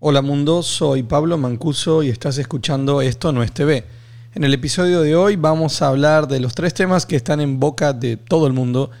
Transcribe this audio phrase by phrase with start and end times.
[0.00, 3.82] Hola mundo, soy Pablo Mancuso y estás escuchando Esto no es TV.
[4.32, 7.58] En el episodio de hoy vamos a hablar de los tres temas que están en
[7.58, 8.92] boca de todo el mundo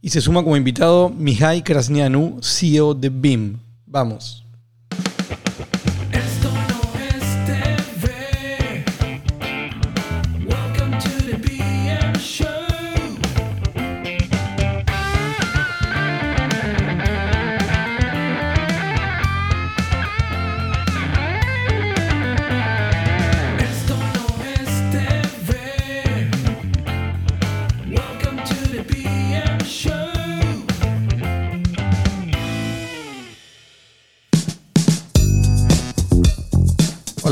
[0.00, 3.58] y se suma como invitado Mihai Krasnianu, CEO de BIM.
[3.84, 4.47] Vamos.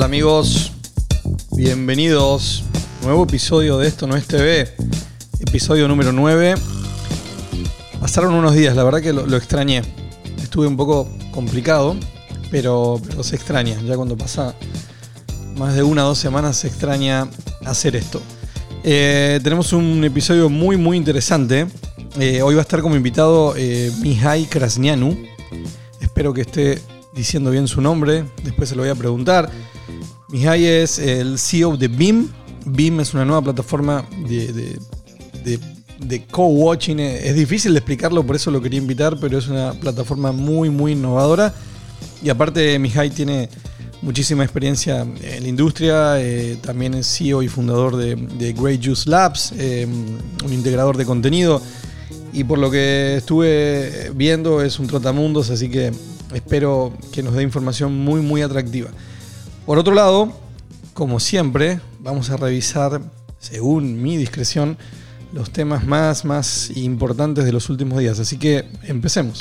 [0.07, 0.71] Amigos,
[1.57, 2.63] bienvenidos.
[3.03, 4.73] Nuevo episodio de Esto no es TV,
[5.41, 6.55] episodio número 9.
[8.01, 9.83] Pasaron unos días, la verdad que lo, extrañé.
[10.41, 11.97] Estuve un poco complicado,
[12.53, 13.83] pero, pero se extraña.
[13.83, 14.55] Ya cuando pasa
[15.57, 17.29] más de una o dos semanas se extraña
[17.65, 18.23] hacer esto.
[18.85, 21.67] Eh, tenemos un episodio muy muy interesante.
[22.21, 25.19] Eh, hoy va a estar como invitado eh, Mihai Krasnianu.
[26.01, 26.81] Espero que esté
[27.13, 28.25] diciendo bien su nombre.
[28.45, 29.51] Después se lo voy a preguntar.
[30.37, 32.29] Mihai es el CEO de BIM.
[32.67, 34.79] BIM es una nueva plataforma de,
[36.31, 37.01] co-watching.
[37.01, 40.93] Es difícil de explicarlo, por eso lo quería invitar, pero es una plataforma muy, muy
[40.93, 41.55] innovadora.
[42.23, 43.49] Y aparte, Mihai tiene
[44.03, 46.21] muchísima experiencia en la industria.
[46.21, 49.89] eh, también es CEO y fundador de, de Great Juice Labs, eh,
[50.45, 51.63] un integrador de contenido.
[52.35, 55.93] Y por lo que estuve viendo, es un trotamundos, así que
[56.35, 58.91] espero que nos dé información muy, muy atractiva.
[59.67, 60.33] Por otro lado,
[60.95, 63.01] como siempre, vamos a revisar,
[63.41, 64.79] según mi discreción,
[65.33, 68.21] los temas más, más importantes de los últimos días.
[68.21, 69.41] Así que empecemos.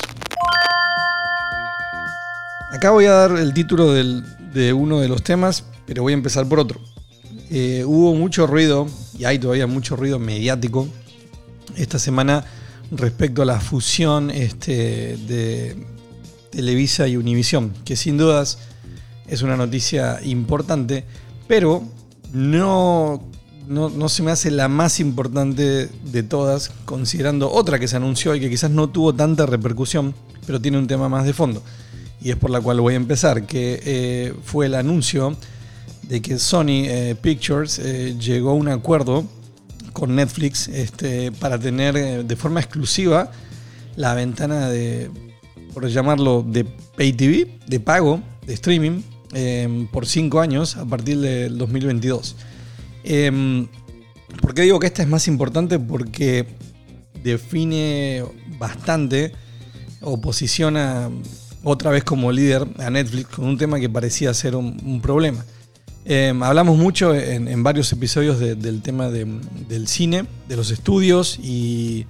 [2.71, 6.49] Acá voy a dar el título de uno de los temas, pero voy a empezar
[6.49, 6.79] por otro.
[7.51, 8.87] Eh, hubo mucho ruido,
[9.19, 10.87] y hay todavía mucho ruido mediático,
[11.75, 12.43] esta semana
[12.89, 15.85] respecto a la fusión este, de
[16.49, 18.57] Televisa y Univisión, que sin dudas
[19.27, 21.05] es una noticia importante,
[21.47, 21.83] pero
[22.33, 23.23] no,
[23.67, 28.35] no, no se me hace la más importante de todas, considerando otra que se anunció
[28.35, 30.13] y que quizás no tuvo tanta repercusión,
[30.45, 31.63] pero tiene un tema más de fondo.
[32.21, 35.35] Y es por la cual voy a empezar, que eh, fue el anuncio
[36.03, 39.25] de que Sony eh, Pictures eh, llegó a un acuerdo
[39.93, 43.31] con Netflix este, para tener de forma exclusiva
[43.95, 45.09] la ventana de,
[45.73, 49.01] por llamarlo, de pay TV, de pago, de streaming,
[49.35, 52.37] eh, por 5 años a partir del 2022.
[53.03, 53.67] Eh,
[54.41, 55.77] ¿Por qué digo que esta es más importante?
[55.77, 56.47] Porque
[57.21, 58.23] define
[58.57, 59.33] bastante
[60.01, 61.09] o posiciona
[61.63, 65.43] otra vez como líder a Netflix con un tema que parecía ser un, problema.
[66.05, 69.25] Eh, hablamos mucho en, varios episodios de- del tema de-
[69.67, 72.05] del cine, de los estudios y,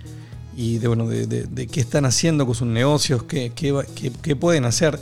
[0.55, 4.99] de, bueno, de, qué están haciendo con sus negocios, qué pueden hacer.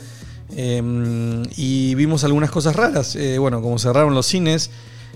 [0.56, 3.16] Eh, y vimos algunas cosas raras.
[3.16, 4.70] Eh, bueno, como cerraron los cines,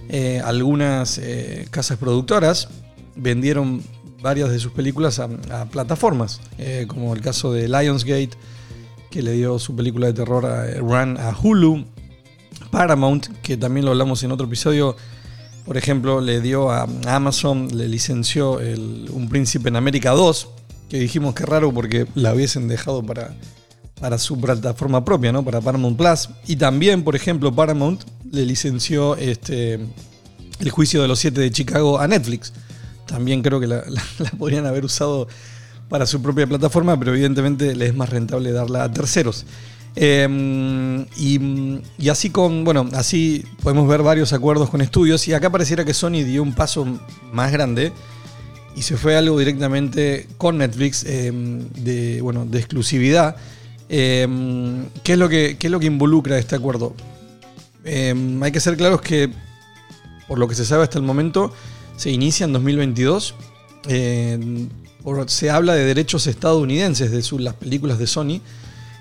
[0.09, 2.69] eh, algunas eh, casas productoras
[3.17, 3.83] vendieron
[4.23, 5.29] varias de sus películas a,
[5.67, 6.41] plataformas,
[6.89, 8.31] como el caso de Lionsgate,
[9.11, 11.85] que le dio su película de terror a Run a Hulu.
[12.73, 14.97] Paramount, que también lo hablamos en otro episodio,
[15.65, 20.49] por ejemplo, le dio a Amazon, le licenció Un Príncipe en América 2,
[20.89, 23.37] que dijimos que raro porque la hubiesen dejado para,
[24.01, 25.45] para su plataforma propia, ¿no?
[25.45, 26.29] Para Paramount Plus.
[26.47, 29.75] Y también, por ejemplo, Paramount le licenció este,
[30.61, 32.53] El Juicio de los Siete de Chicago a Netflix.
[33.07, 33.85] También creo que la,
[34.39, 35.29] podrían haber usado
[35.89, 39.47] para su propia plataforma, pero evidentemente les es más rentable darla a terceros.
[39.97, 45.85] Eh, y, así con, bueno, así podemos ver varios acuerdos con estudios y acá pareciera
[45.85, 46.87] que Sony dio un paso
[47.33, 47.93] más grande
[48.77, 53.37] y se fue algo directamente con Netflix eh, de, bueno, de exclusividad.
[53.89, 54.27] Eh,
[55.03, 56.95] ¿qué, es lo que, ¿Qué es lo que involucra este acuerdo?
[57.85, 59.31] Eh, hay que ser claros que,
[60.27, 61.53] por lo que se sabe hasta el momento,
[61.97, 63.35] se inicia en 2022.
[63.89, 64.67] Eh,
[65.03, 68.41] por- se habla de derechos estadounidenses de su- las películas de Sony.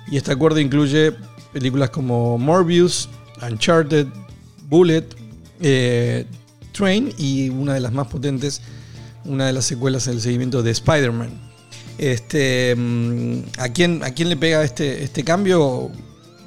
[0.10, 1.13] Y este acuerdo incluye
[1.51, 3.10] películas como Morbius,
[3.42, 4.07] Uncharted,
[4.69, 5.04] Bullet,
[5.60, 6.25] eh,
[6.72, 8.62] Train y una de las más potentes,
[9.25, 11.47] una de las secuelas en el seguimiento de Spider-Man.
[11.98, 15.92] Este, mm, ¿a, quién, ¿A quién le pega este, este cambio?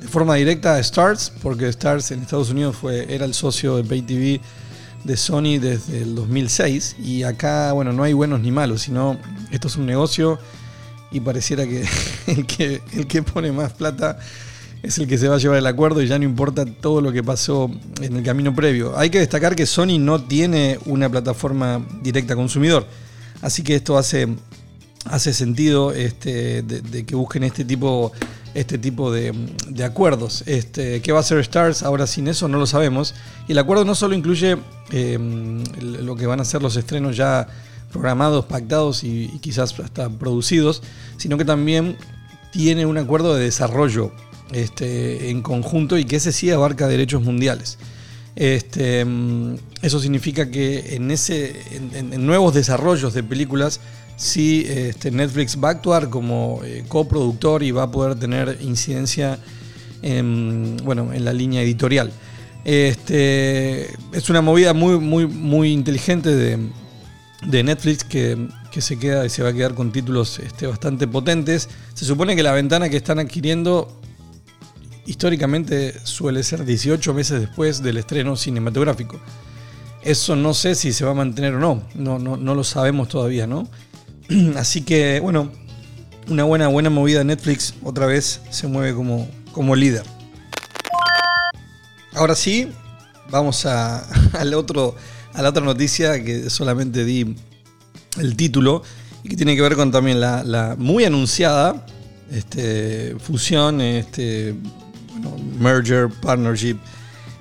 [0.01, 3.85] De forma directa a Stars, porque Stars en Estados Unidos fue, era el socio de
[3.85, 4.41] Pay TV
[5.05, 9.19] de Sony desde el 2006 y acá, bueno, no hay buenos ni malos, sino
[9.51, 10.39] esto es un negocio
[11.11, 11.85] y pareciera que
[12.27, 14.19] el que, el que pone más plata
[14.83, 17.13] es el que se va a llevar el acuerdo y ya no importa todo lo
[17.13, 17.71] que pasó
[18.01, 18.97] en el camino previo.
[18.97, 22.87] Hay que destacar que Sony no tiene una plataforma directa consumidor,
[23.43, 24.29] así que esto hace,
[25.07, 28.13] hace sentido este, de, que busquen este tipo,
[28.55, 29.33] este tipo de,
[29.69, 30.45] de acuerdos.
[30.47, 32.49] Este, ¿Qué va a hacer Stars ahora sin eso?
[32.49, 33.15] No lo sabemos.
[33.49, 34.57] Y el acuerdo no solo incluye
[34.93, 35.19] eh,
[35.81, 37.49] lo que van a ser los estrenos ya
[37.91, 40.83] programados, pactados y, quizás hasta producidos,
[41.17, 41.97] sino que también
[42.53, 44.13] tiene un acuerdo de desarrollo
[44.53, 47.79] este, en conjunto y que ese sí abarca derechos mundiales.
[48.37, 53.81] Este, mm, eso significa que en, ese, en nuevos desarrollos de películas,
[54.21, 59.39] sí este, Netflix va a actuar como eh, coproductor y va a poder tener incidencia
[60.03, 62.13] en, bueno, en la línea editorial.
[62.65, 66.59] Este, es una movida muy, muy, muy inteligente de,
[67.65, 71.71] Netflix que, que se queda y se va a quedar con títulos este, bastante potentes.
[71.95, 73.89] Se supone que la ventana que están adquiriendo
[75.07, 79.19] históricamente suele ser 18 meses después del estreno cinematográfico.
[80.03, 83.09] Eso no sé si se va a mantener o no, no, no, no lo sabemos
[83.09, 83.67] todavía, ¿no?
[84.57, 85.51] Así que, bueno,
[86.29, 90.05] una buena, buena movida Netflix otra vez se mueve como, como líder.
[92.15, 92.69] Ahora sí,
[93.31, 94.05] vamos a,
[94.39, 94.97] al otro,
[95.35, 97.37] a la otra noticia que solamente di
[98.19, 98.83] el título
[99.23, 101.87] y que tiene que ver con también la, la muy anunciada
[102.31, 104.55] este, fusión, este,
[105.13, 106.77] bueno, merger, partnership.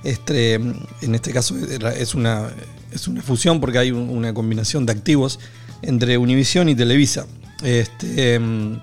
[0.03, 2.49] Este, en este caso es una,
[2.91, 5.39] es una fusión porque hay un- una combinación de activos
[5.81, 7.25] entre Univision y Televisa.
[7.63, 8.79] Este, em,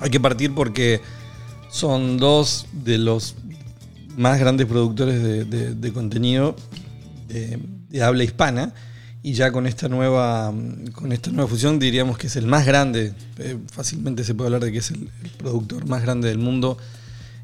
[0.00, 1.00] hay que partir porque
[1.70, 3.34] son dos de los
[4.16, 6.54] más grandes productores de, contenido
[7.26, 7.58] de,
[7.88, 8.72] de habla hispana
[9.24, 10.52] y ya con esta nueva
[10.92, 14.62] con esta nueva fusión diríamos que es el más grande eh, fácilmente se puede hablar
[14.64, 16.78] de que es el, el productor más grande del mundo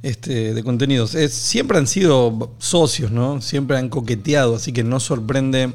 [0.02, 5.00] este, de contenidos Es- siempre han sido socios no siempre han coqueteado así que no
[5.00, 5.72] sorprende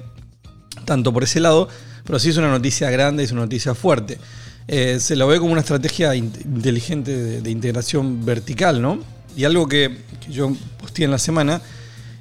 [0.86, 1.68] tanto por ese lado,
[2.06, 4.18] pero sí es una noticia grande, es una noticia fuerte.
[4.68, 9.00] Eh, se lo ve como una estrategia in- inteligente de, integración vertical, ¿no?
[9.36, 9.98] Y algo que,
[10.30, 11.62] yo posteé en la semana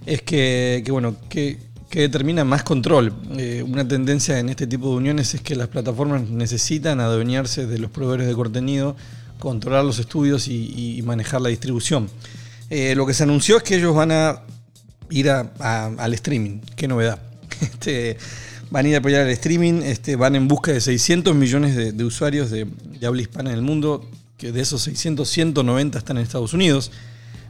[0.04, 1.58] es que, bueno, que,
[1.90, 3.12] determina más control.
[3.38, 7.78] Eh, una tendencia en este tipo de uniones es que las plataformas necesitan adueñarse de
[7.78, 8.96] los proveedores de contenido,
[9.38, 12.10] controlar los estudios y, y manejar la distribución.
[12.68, 14.40] Eh, lo que se anunció es que ellos van a
[15.10, 16.60] ir a- a- al streaming.
[16.76, 17.18] Qué novedad.
[17.60, 18.18] Este,
[18.70, 22.04] van a ir a apoyar el streaming, este, van en busca de 600 millones de,
[22.04, 22.66] usuarios de,
[23.06, 26.90] habla hispana en el mundo, que de esos 600, 190 están en Estados Unidos.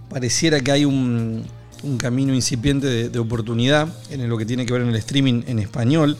[0.08, 1.44] Pareciera que hay un,
[1.98, 5.58] camino incipiente de, de oportunidad en lo que tiene que ver en el streaming en
[5.58, 6.16] español.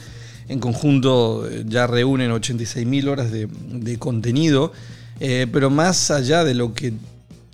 [0.49, 4.73] En conjunto eh, ya reúnen 86.000 horas de, de contenido,
[5.21, 6.93] eh, pero más allá de lo que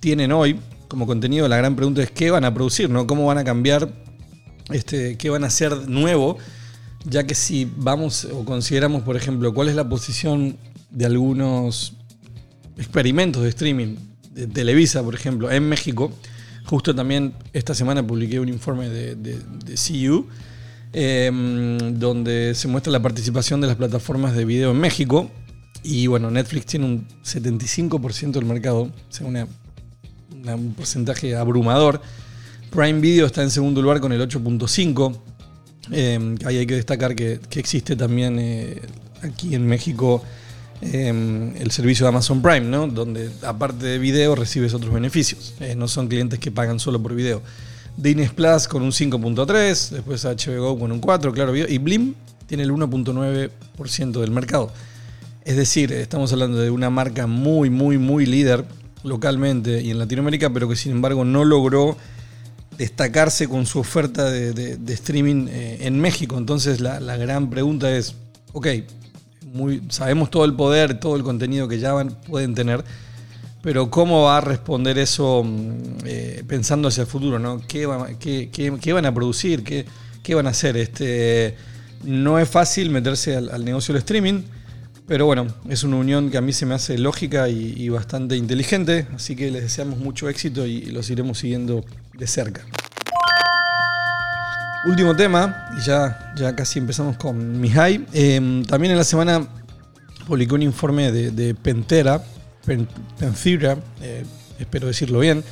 [0.01, 0.59] tienen hoy
[0.89, 3.07] como contenido, la gran pregunta es qué van a producir, ¿no?
[3.07, 3.89] ¿Cómo van a cambiar
[4.71, 6.37] este, qué van a hacer nuevo,
[7.05, 10.57] ya que si vamos o consideramos, por ejemplo, cuál es la posición
[10.89, 11.93] de algunos
[12.77, 13.95] experimentos de streaming
[14.31, 16.11] de Televisa, por ejemplo, en México,
[16.65, 20.27] justo también esta semana publiqué un informe de, de, de CU,
[20.93, 21.31] eh,
[21.93, 25.29] donde se muestra la participación de las plataformas de video en México,
[25.83, 32.01] y bueno, Netflix tiene un 75% del mercado, o sea, un porcentaje abrumador.
[32.69, 35.17] Prime Video está en segundo lugar con el 8.5.
[35.91, 38.81] Eh, ahí hay que destacar que, existe también eh,
[39.23, 40.21] aquí en México
[40.81, 42.87] eh, el servicio de Amazon Prime, ¿no?
[42.87, 45.53] donde aparte de video recibes otros beneficios.
[45.59, 47.41] Eh, no son clientes que pagan solo por video.
[47.97, 52.15] Disney Plus con un 5.3, después HBO con un 4, claro, y Blim
[52.47, 54.71] tiene el 1.9% del mercado.
[55.43, 58.65] Es decir, estamos hablando de una marca muy, muy, muy líder
[59.03, 61.97] localmente y en Latinoamérica, pero que sin embargo no logró
[62.81, 66.37] destacarse con su oferta de, streaming eh, en México.
[66.37, 68.15] Entonces la, la gran pregunta es,
[68.53, 68.67] ok,
[69.89, 72.83] sabemos todo el poder, todo el contenido que ya van- pueden tener,
[73.61, 75.73] pero ¿cómo va a responder eso mm,
[76.05, 77.37] eh, pensando hacia el futuro?
[77.37, 77.61] ¿no?
[77.67, 79.63] ¿Qué, va- qué- qué- qué van a producir?
[79.63, 79.85] ¿Qué,
[80.35, 80.75] van a hacer?
[80.77, 81.55] Este,
[82.03, 84.41] no es fácil meterse al negocio del streaming,
[85.11, 89.07] pero bueno, es una unión que a mí se me hace lógica y, bastante inteligente,
[89.13, 91.83] así que les deseamos mucho éxito y, los iremos siguiendo
[92.17, 92.61] de cerca.
[94.85, 98.05] Último tema, y ya, ya casi empezamos con mi high.
[98.13, 99.45] Eh, también en la semana
[100.25, 102.23] publicó un informe de, Pentera,
[102.65, 102.87] Pen-
[103.19, 104.23] eh,
[104.59, 105.43] espero decirlo bien,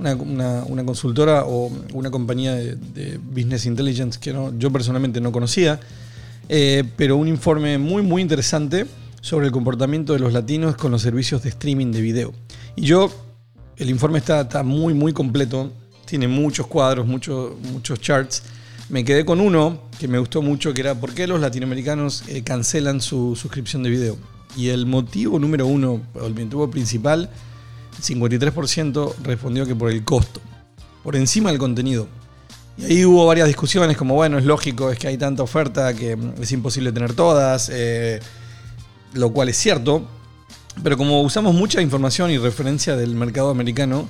[0.00, 5.78] una, consultora o una compañía de, de business intelligence que no- yo personalmente no conocía,
[6.48, 8.86] eh, pero un informe muy muy interesante
[9.24, 12.34] sobre el comportamiento de los latinos con los servicios de streaming de video.
[12.76, 13.10] Y yo
[13.78, 15.72] el informe está, está muy, muy completo.
[16.04, 18.42] Tiene muchos cuadros, muchos muchos charts.
[18.90, 22.42] Me quedé con uno que me gustó mucho, que era por qué los latinoamericanos eh,
[22.42, 24.18] cancelan su suscripción de video.
[24.58, 27.30] Y el motivo número uno, el motivo principal,
[28.02, 30.42] 53% respondió que por el costo,
[31.02, 32.08] por encima del contenido.
[32.76, 36.14] Y ahí hubo varias discusiones, como bueno, es lógico, es que hay tanta oferta que
[36.14, 38.20] mm, es imposible tener todas, eh,
[39.14, 40.06] lo cual es cierto,
[40.82, 44.08] pero como usamos mucha información y referencia del mercado americano,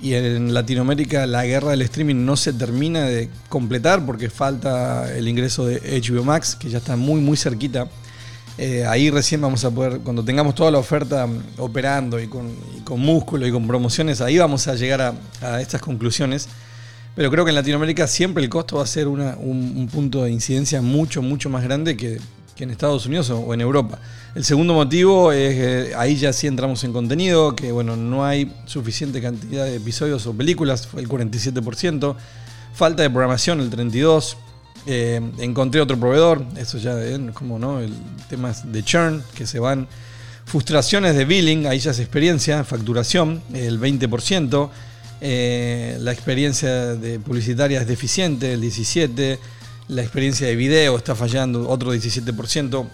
[0.00, 5.28] y en Latinoamérica la guerra del streaming no se termina de completar porque falta el
[5.28, 7.88] ingreso de HBO Max, que ya está muy muy cerquita.
[8.56, 12.54] Eh, ahí recién vamos a poder, cuando tengamos toda la oferta mm, operando y con,
[12.84, 16.48] con músculo y con promociones, ahí vamos a llegar a, estas conclusiones.
[17.16, 20.82] Pero creo que en Latinoamérica siempre el costo va a ser un punto de incidencia
[20.82, 22.18] mucho, mucho más grande que,
[22.56, 23.98] que en Estados Unidos o, en Europa.
[24.34, 28.52] El segundo motivo es que ahí ya sí entramos en contenido, que bueno, no hay
[28.66, 32.16] suficiente cantidad de episodios o películas, fue el 47%.
[32.74, 34.36] Falta de programación, el 32%.
[34.86, 37.94] Eh, encontré otro proveedor, eso ya es como no, el
[38.28, 39.88] tema de churn, que se van.
[40.44, 44.68] Frustraciones de billing, ahí ya es experiencia, facturación, el 20%.
[45.22, 49.38] Eh, la experiencia de publicitaria es deficiente, el 17%.
[49.88, 52.86] La experiencia de video está fallando, otro 17%.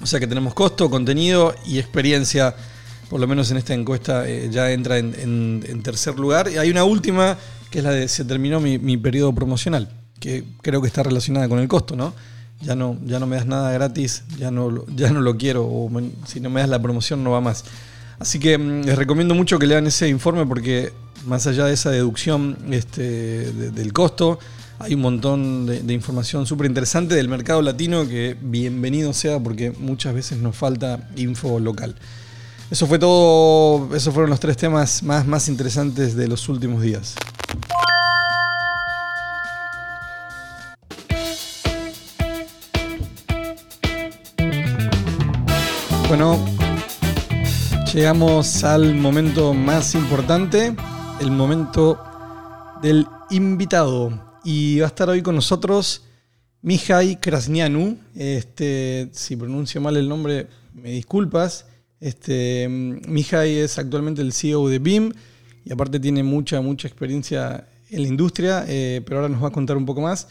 [0.00, 2.54] O sea que tenemos costo, contenido y experiencia,
[3.10, 6.50] por lo menos en esta encuesta, eh, ya entra en, tercer lugar.
[6.50, 7.36] Y hay una última,
[7.70, 9.88] que es la de se terminó mi, periodo promocional,
[10.18, 12.14] que creo que está relacionada con el costo, ¿no?
[12.62, 15.90] Ya no, ya no me das nada gratis, ya no, ya no lo quiero, o
[16.26, 17.64] si no me das la promoción no va más.
[18.18, 20.92] Así que mm, les recomiendo mucho que lean ese informe porque
[21.26, 23.02] más allá de esa deducción este,
[23.52, 24.38] de- del costo,
[24.78, 30.14] hay un montón de, información súper interesante del mercado latino que bienvenido sea porque muchas
[30.14, 31.94] veces nos falta info local.
[32.70, 37.14] Eso fue todo, esos fueron los tres temas más, más interesantes de los últimos días.
[46.08, 46.38] Bueno,
[47.92, 50.74] llegamos al momento más importante,
[51.20, 52.00] el momento
[52.82, 54.33] del invitado.
[54.44, 56.04] Y va a estar hoy con nosotros
[56.60, 57.98] Mihai Krasnianu.
[58.14, 61.66] Este, si pronuncio mal el nombre, me disculpas.
[61.98, 65.12] Este, Mihai es actualmente el CEO de BIM
[65.64, 69.52] y aparte tiene mucha, mucha experiencia en la industria, eh, pero ahora nos va a
[69.52, 70.28] contar un poco más.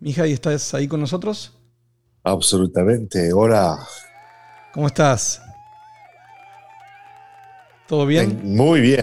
[0.00, 1.52] Mihai, ¿estás ahí con nosotros?
[2.22, 3.32] Absolutamente.
[3.32, 3.78] Hola.
[4.72, 5.42] ¿Cómo estás?
[7.88, 8.40] ¿Todo bien?
[8.44, 9.02] Muy bien.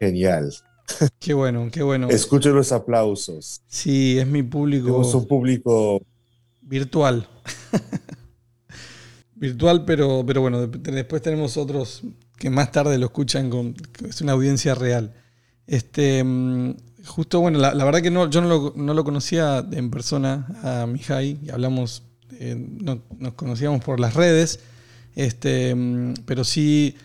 [0.00, 0.52] Genial.
[1.18, 2.08] Qué bueno, qué bueno.
[2.10, 3.62] Escucho los aplausos.
[3.66, 6.02] Sí, es mi público Tenemos un público.
[6.62, 7.26] virtual.
[9.34, 12.02] virtual, pero, pero bueno, de- después tenemos otros
[12.38, 13.74] que más tarde lo escuchan con.
[14.08, 15.14] Es una audiencia real.
[15.66, 16.74] Este, mm,
[17.06, 20.46] justo, bueno, la, la verdad que no, yo no lo, no lo conocía en persona
[20.62, 22.02] a Mihai, y hablamos,
[22.38, 24.60] eh, no- nos conocíamos por las redes,
[25.14, 26.96] este, mm, pero sí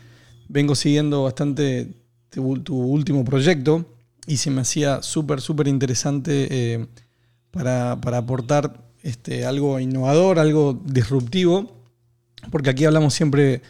[0.49, 1.93] vengo siguiendo bastante
[2.29, 3.85] tu, último proyecto
[4.25, 6.87] y se me hacía súper, súper interesante eh,
[7.51, 11.71] para, para aportar este, algo innovador, algo disruptivo,
[12.51, 13.61] porque aquí hablamos siempre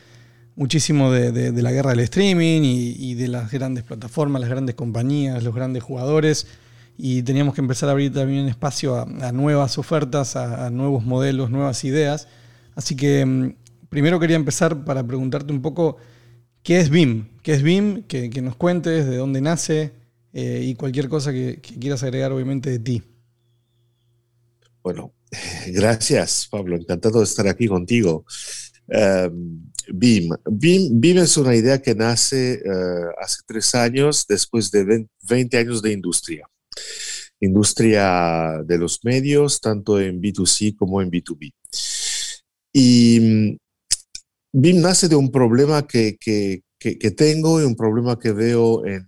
[0.55, 5.43] muchísimo de, de- la guerra del streaming y, de las grandes plataformas, las grandes compañías,
[5.43, 6.47] los grandes jugadores,
[6.97, 11.51] y teníamos que empezar a abrir también espacio a, nuevas ofertas, a, a nuevos modelos,
[11.51, 12.27] nuevas ideas.
[12.75, 13.53] Así que mm,
[13.89, 15.97] primero quería empezar para preguntarte un poco
[16.67, 19.93] qué es BIM, qué es BIM, que, que nos cuentes de dónde nace
[20.33, 23.03] eh, y cualquier cosa que, quieras agregar obviamente de ti.
[24.83, 25.13] Bueno,
[25.67, 26.75] gracias, Pablo.
[26.75, 28.25] Encantado de estar aquí contigo.
[28.87, 30.35] Um, BIM.
[30.51, 30.99] BIM.
[30.99, 35.81] BIM es una idea que nace eh, hace tres años después de 20 20 años
[35.81, 36.49] de industria.
[37.39, 41.53] Industria de los medios, tanto en B2C como en B2B.
[42.73, 43.57] Y
[44.59, 46.61] BIM nace de un problema que, que-
[47.15, 49.07] tengo y un problema que veo en,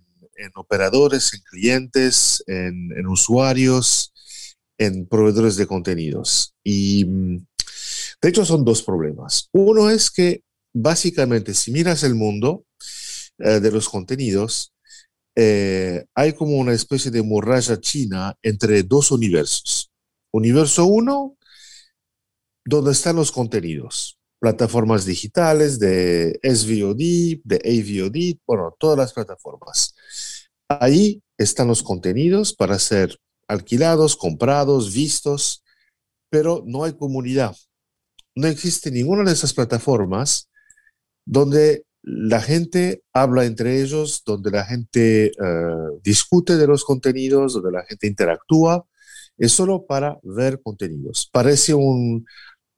[0.54, 4.12] operadores, en clientes, en, en usuarios,
[4.78, 6.54] en proveedores de contenidos.
[6.64, 7.36] Y mm,
[8.22, 9.48] de hecho son dos problemas.
[9.52, 10.42] Uno es que
[10.74, 12.64] básicamente si miras el mundo
[13.38, 14.72] eh, de los contenidos,
[15.36, 19.90] eh, hay como una especie de muralla china entre dos universos.
[20.32, 21.36] Universo uno,
[22.64, 29.94] donde están los contenidos, plataformas digitales de SVOD, de AVOD, bueno, todas las plataformas.
[30.68, 33.16] Ahí están los contenidos para ser
[33.46, 35.62] alquilados, comprados, vistos,
[36.30, 37.54] pero no hay comunidad.
[38.34, 40.48] No existe ninguna de esas plataformas
[41.26, 45.32] donde la gente habla entre ellos, donde la gente eh,
[46.02, 48.86] discute de los contenidos, donde la gente interactúa,
[49.36, 51.28] es solo para ver contenidos.
[51.32, 52.24] Parece un,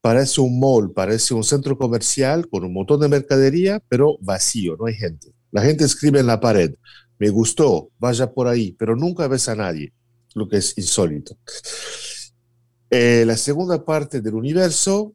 [0.02, 4.86] parece un mall, parece un centro comercial con un montón de mercadería, pero vacío, no
[4.86, 5.28] hay gente.
[5.52, 6.74] La gente escribe en la pared,
[7.18, 9.92] me gustó, vaya por ahí, pero nunca ves a nadie,
[10.34, 11.38] lo que es insólito.
[12.90, 15.14] Eh, la segunda parte del universo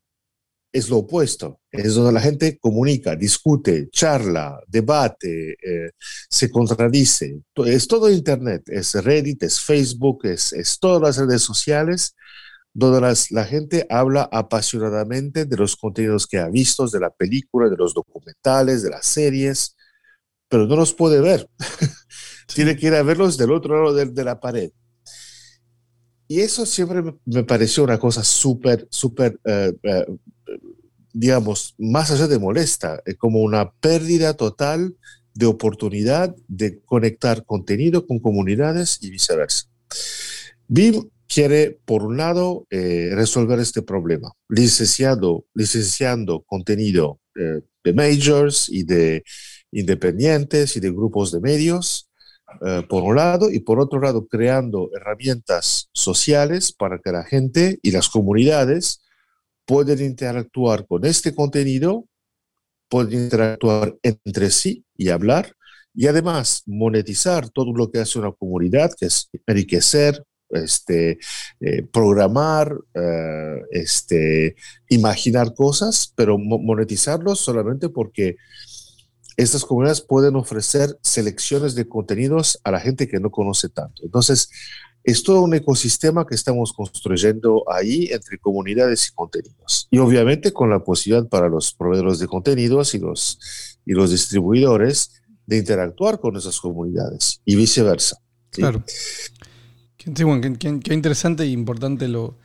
[0.72, 5.92] es lo opuesto, es donde la gente comunica, discute, charla, debate, eh,
[6.30, 7.42] se contradice.
[7.66, 12.16] Es todo Internet, es Reddit, es Facebook, es, es todas las redes sociales
[12.74, 17.70] donde las- la gente habla apasionadamente de los contenidos que ha visto, de la película,
[17.70, 19.76] de los documentales, de las series,
[20.50, 21.50] pero no los puede ver.
[22.56, 24.72] Tiene que ir a verlos del otro lado de, de la pared.
[26.28, 30.06] Y eso siempre me, pareció una cosa súper, súper, eh, eh,
[31.14, 34.96] digamos, más allá de molesta, eh, como una pérdida total
[35.34, 39.66] de oportunidad de conectar contenido con comunidades y viceversa.
[40.68, 48.70] BIM quiere, por un lado, eh, resolver este problema, licenciando, licenciando contenido eh, de majors
[48.70, 49.24] y de
[49.70, 52.10] independientes y de grupos de medios,
[52.66, 57.78] eh, por un lado, y por otro lado, creando herramientas sociales para que la gente
[57.84, 59.04] y las comunidades
[59.66, 62.08] puedan interactuar con este contenido,
[62.90, 65.54] pueden interactuar entre sí y hablar,
[65.94, 71.20] y además monetizar todo lo que hace una comunidad, que es enriquecer, este,
[71.60, 74.56] eh, programar, eh, este,
[74.90, 78.38] imaginar cosas, pero mo- monetizarlos solamente porque
[79.36, 84.04] estas comunidades pueden ofrecer selecciones de contenidos a la gente que no conoce tanto.
[84.04, 84.50] Entonces,
[85.04, 89.88] es todo un ecosistema que estamos construyendo ahí entre comunidades y contenidos.
[89.90, 95.22] Y obviamente con la posibilidad para los proveedores de contenidos y los, y los distribuidores
[95.46, 98.18] de interactuar con esas comunidades y viceversa.
[98.50, 98.84] Claro.
[100.16, 102.38] Sí, bueno, qué- qué- interesante e importante lo,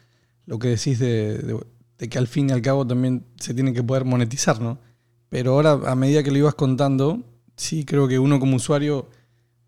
[0.47, 3.83] lo que decís de, de- que al fin y al cabo también se tiene que
[3.83, 4.79] poder monetizar, ¿no?
[5.29, 7.23] Pero ahora, a medida que lo ibas contando,
[7.57, 9.09] sí creo que uno como usuario,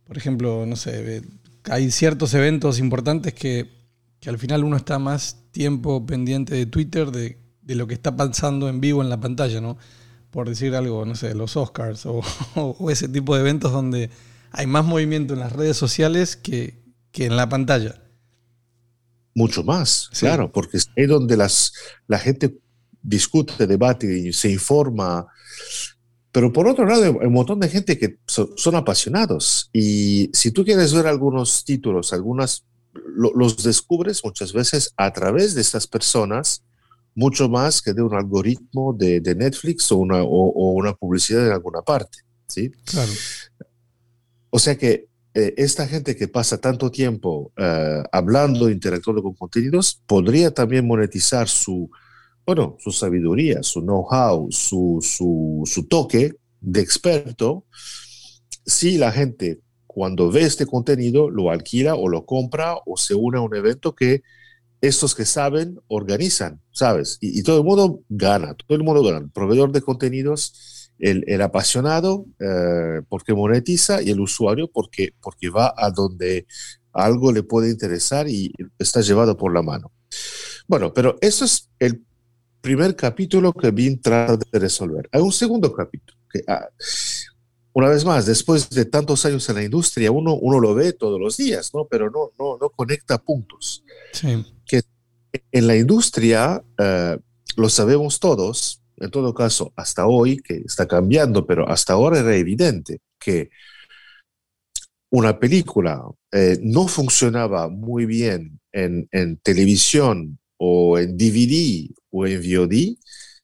[0.04, 1.22] por ejemplo, no sé,
[1.70, 3.70] hay ciertos eventos importantes que,
[4.20, 8.16] que al final uno está más tiempo pendiente de Twitter de, de lo que está
[8.16, 9.78] pasando en vivo en la pantalla, ¿no?
[10.30, 12.20] Por decir algo, no sé, los Oscars o
[12.90, 14.10] ese tipo de eventos donde
[14.50, 16.82] hay más movimiento en las redes sociales que,
[17.14, 18.02] que en la pantalla.
[19.36, 20.26] Mucho más, Sí.
[20.26, 21.72] claro, porque es ahí donde las,
[22.06, 22.56] la gente
[23.02, 25.26] discute, debate y se informa.
[26.32, 29.70] Pero por otro lado, hay un montón de gente que so- son apasionados.
[29.72, 35.54] Y si tú quieres ver algunos títulos, algunas, lo- los descubres muchas veces a través
[35.54, 36.62] de estas personas,
[37.14, 41.46] mucho más que de un algoritmo de, de Netflix o una, o- o una publicidad
[41.46, 42.18] en alguna parte.
[42.48, 42.70] ¿sí?
[42.84, 43.12] Claro.
[44.50, 50.00] O sea que eh, esta gente que pasa tanto tiempo eh, hablando, interactuando con contenidos,
[50.06, 51.90] podría también monetizar su,
[52.46, 57.66] bueno, su sabiduría, su know-how, su, su, toque de experto,
[58.64, 63.38] si la gente cuando ve este contenido lo alquila o lo compra o se une
[63.38, 64.22] a un evento que
[64.80, 67.18] estos que saben organizan, ¿sabes?
[67.20, 69.28] Y, todo el mundo gana, todo el mundo gana.
[69.32, 75.74] Proveedor de contenidos, el, el apasionado eh, porque monetiza y el usuario porque, porque va
[75.76, 76.46] a donde
[76.92, 79.92] algo le puede interesar y está llevado por la mano.
[80.66, 82.02] Bueno, pero eso es el
[82.62, 85.06] primer capítulo que BIM trata de resolver.
[85.12, 86.68] Hay un segundo capítulo que, ah,
[87.74, 91.20] una vez más, después de tantos años en la industria, uno, uno lo ve todos
[91.20, 91.86] los días, ¿no?
[91.86, 94.42] Pero no, no, no conecta puntos Sí.
[95.52, 97.18] en la industria, eh,
[97.56, 102.34] lo sabemos todos, en todo caso, hasta hoy, que está cambiando, pero hasta ahora era
[102.34, 103.50] evidente que
[105.10, 109.08] una película eh, no funcionaba muy bien en,
[109.42, 112.96] televisión o en DVD o en VOD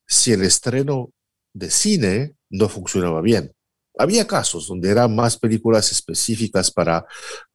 [0.07, 1.13] si el estreno
[1.53, 3.53] de cine no funcionaba bien.
[3.99, 7.05] Había casos donde eran más películas específicas para,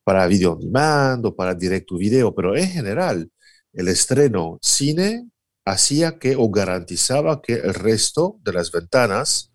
[0.04, 3.30] para video on demand o para directo video, pero en general
[3.74, 5.28] el estreno cine
[5.66, 9.52] hacía que o garantizaba que el resto de las ventanas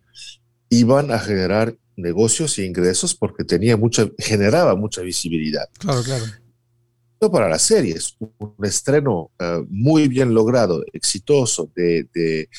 [0.69, 5.67] iban a generar negocios e ingresos porque tenía mucha, generaba mucha visibilidad.
[5.79, 6.25] Claro, claro.
[7.21, 12.49] No para las series, un estreno eh, muy bien logrado, exitoso de, de,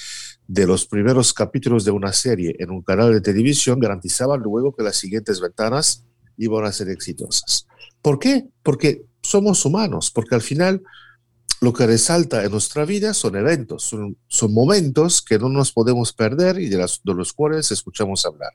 [0.47, 4.85] de los primeros capítulos de una serie en un canal de televisión garantizaba luego que
[4.85, 6.05] las siguientes ventanas
[6.37, 7.67] iban a ser exitosas.
[8.01, 8.47] ¿Por qué?
[8.63, 10.83] Porque somos humanos, porque al final
[11.63, 16.13] lo que resalta en nuestra vida son eventos, son, son momentos que no nos podemos
[16.13, 18.51] perder y de, los cuales escuchamos hablar.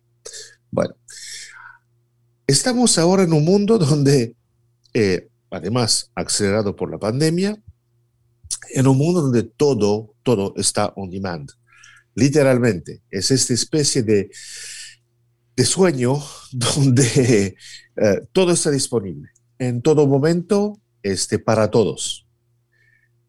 [0.69, 0.93] Bueno,
[2.45, 4.35] estamos ahora en un mundo donde,
[4.93, 7.57] eh, además, acelerado por la pandemia,
[8.71, 11.49] en un mundo donde todo, todo está on demand.
[12.13, 14.29] Literalmente, es esta especie de,
[15.55, 17.55] de sueño donde
[17.95, 22.26] eh, todo está disponible en todo momento este, para todos.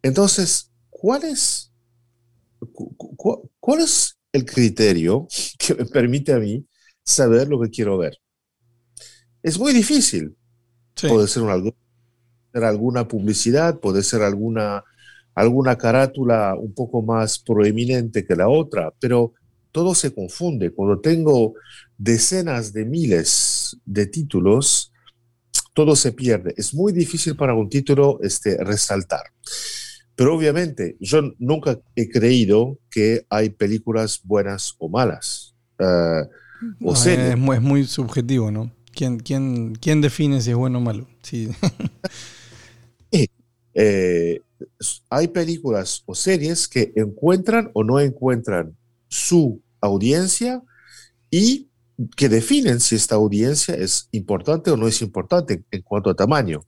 [0.03, 1.73] Entonces, ¿cuál es,
[2.73, 5.27] cu- cu- ¿cuál es el criterio
[5.59, 6.67] que me permite a mí
[7.05, 8.19] saber lo que quiero ver?
[9.43, 10.37] Es muy difícil.
[10.97, 11.09] Sí.
[11.09, 11.75] Puede ser, un
[12.53, 14.85] ser alguna publicidad, puede ser alguna,
[15.35, 19.35] alguna carátula un poco más proeminente que la otra, pero
[19.73, 20.73] todo se confunde.
[20.73, 21.55] Cuando tengo
[21.99, 24.93] decenas de miles de títulos,
[25.75, 26.55] todo se pierde.
[26.57, 29.25] Es muy difícil para un título este, resaltar.
[30.19, 35.55] Pero obviamente, yo nunca he creído que hay películas buenas o malas.
[35.79, 36.23] Eh,
[36.83, 37.31] o No, series.
[37.31, 38.73] es, muy, es muy subjetivo, ¿no?
[38.93, 41.07] ¿Quién, quién, quién define si es bueno o malo?
[41.23, 41.49] Sí.
[43.75, 44.41] eh,
[45.09, 48.77] hay películas o series que encuentran o no encuentran
[49.07, 50.63] su audiencia
[51.31, 51.69] y
[52.17, 56.65] que definen si esta audiencia es importante o no es importante en cuanto a tamaño.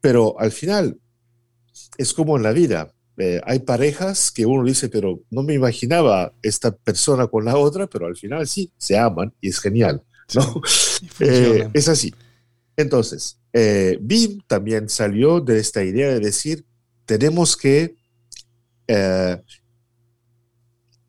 [0.00, 1.00] Pero al final
[1.96, 2.92] es como en la vida.
[3.16, 7.86] Eh, hay parejas que uno dice, pero no me imaginaba esta persona con la otra,
[7.86, 10.02] pero al final sí, se aman y es genial.
[10.34, 10.62] ¿no?
[11.20, 12.14] Eh, es así.
[12.76, 16.64] Entonces, eh, BIM también salió de esta idea de decir,
[17.06, 17.96] tenemos que
[18.86, 19.42] eh,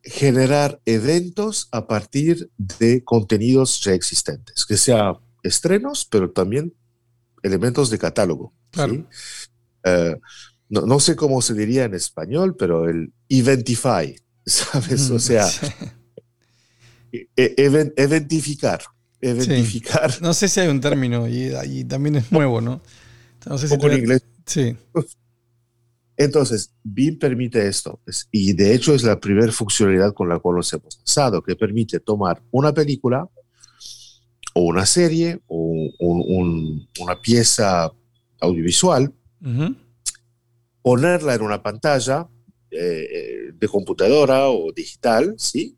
[0.02, 6.74] generar eventos a partir de contenidos ya existentes, que sea estrenos, pero también
[7.44, 8.54] elementos de catálogo.
[8.72, 8.94] Claro.
[8.94, 9.06] ¿sí?
[10.72, 15.10] No, no sé cómo se diría en español, pero el eventify, ¿sabes?
[15.12, 15.46] O sea,
[17.12, 18.82] e- even- eventificar.
[19.20, 20.20] Eventificar.
[20.22, 22.82] No sé si hay un término y, y también es nuevo, ¿no?
[23.46, 24.24] No sé Un si poco en inglés.
[24.46, 24.76] Sí,
[26.18, 30.58] Entonces, BIM permite esto, es- y de hecho es la primera funcionalidad con la cual
[30.58, 33.28] nos hemos lanzado, que permite tomar una película
[34.54, 35.58] o una serie o
[36.00, 37.92] un- un- una pieza
[38.40, 39.76] audiovisual, Ujú.
[40.82, 42.28] Ponerla en una pantalla
[42.72, 45.78] eh, de computadora o digital, ¿sí?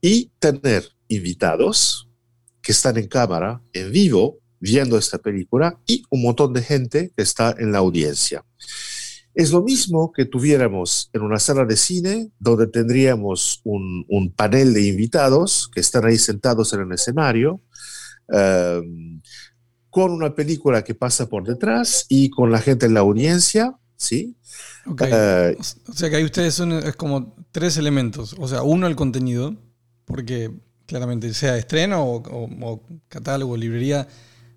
[0.00, 2.08] Y tener invitados
[2.60, 7.22] que están en cámara, en vivo, viendo esta película y un montón de gente que
[7.22, 8.44] está en la audiencia.
[9.34, 14.72] Es lo mismo que tuviéramos en una sala de cine donde tendríamos un, un panel
[14.74, 17.60] de invitados que están ahí sentados en el escenario,
[18.32, 18.82] eh,
[19.90, 24.36] con una película que pasa por detrás y con la gente en la audiencia, ¿sí?
[24.86, 25.02] Ok.
[25.06, 25.56] Eh,
[25.88, 28.34] O sea que ahí ustedes son es como tres elementos.
[28.38, 29.54] O sea, uno el contenido,
[30.04, 30.50] porque
[30.86, 34.08] claramente sea estreno o, o- o catálogo, librería,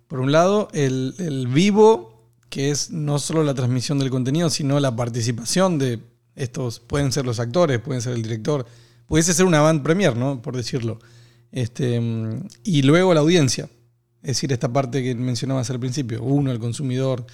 [0.08, 4.78] por un lado, el, el vivo, que es no solo la transmisión del contenido, sino
[4.80, 6.00] la participación de
[6.34, 8.66] estos, pueden ser los actores, pueden ser el director,
[9.06, 10.42] pudiese ser una band premier, ¿no?
[10.42, 10.98] Por decirlo.
[11.52, 12.00] Este,
[12.64, 13.68] y luego la audiencia.
[14.22, 16.22] Es decir, esta parte que mencionabas al principio.
[16.22, 17.24] Uno, el consumidor,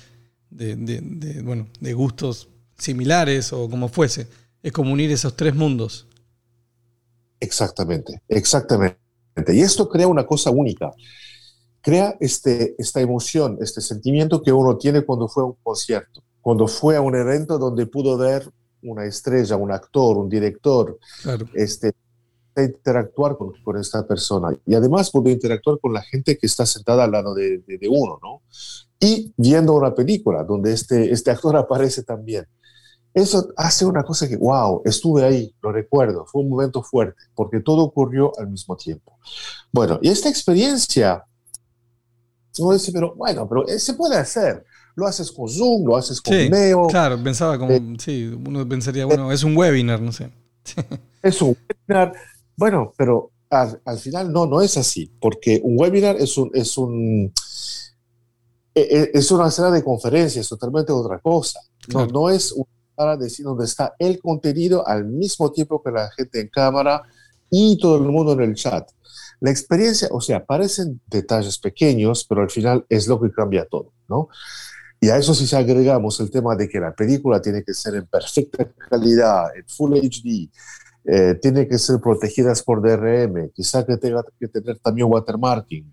[0.52, 4.28] de, de- de, bueno, de gustos similares o como fuese.
[4.62, 6.06] Es como unir esos tres mundos.
[7.40, 8.98] Exactamente, exactamente.
[9.48, 10.92] Y esto crea una cosa única.
[11.80, 16.68] Crea este, esta emoción, este sentimiento que uno tiene cuando fue a un concierto, cuando
[16.68, 18.48] fue a un evento donde pudo ver
[18.82, 21.46] una estrella, un actor, un director, Claro.
[21.54, 21.92] este,
[22.56, 24.48] interactuar con, con esta persona.
[24.66, 27.88] Y además pudo interactuar con la gente que está sentada al lado de, de- de
[27.88, 28.42] uno, ¿no?
[29.00, 32.46] Y viendo una película donde este, este actor aparece también.
[33.14, 37.60] Eso hace una cosa que, wow, estuve ahí, lo recuerdo, fue un momento fuerte, porque
[37.60, 39.18] todo ocurrió al mismo tiempo.
[39.70, 41.22] Bueno, y esta experiencia,
[42.58, 44.64] uno dice, pero bueno, pero eh, se puede hacer.
[44.94, 49.06] Lo haces con Zoom, lo haces con Sí, Neo, claro, pensaba como, sí, uno pensaría,
[49.06, 50.30] bueno, es un webinar, no sé.
[51.22, 51.56] es un
[51.88, 52.12] webinar.
[52.56, 56.76] Bueno, pero al, al final no, no es así, porque un webinar es un, es
[56.78, 57.32] un,
[58.74, 61.60] e- e- es una sala de conferencias, totalmente otra cosa.
[61.88, 62.10] No, Claro.
[62.12, 66.10] no es una sala de decir donde está el contenido al mismo tiempo que la
[66.12, 67.02] gente en cámara
[67.50, 68.88] y todo el mundo en el chat.
[69.40, 73.92] La experiencia, o sea, parecen detalles pequeños, pero al final es lo que cambia todo,
[74.08, 74.28] ¿no?
[75.00, 78.06] Y a eso si agregamos el tema de que la película tiene que ser en
[78.06, 80.48] perfecta calidad, en Full HD,
[81.04, 85.92] eh, tiene que ser protegidas por DRM, quizá que tenga que tener también watermarking,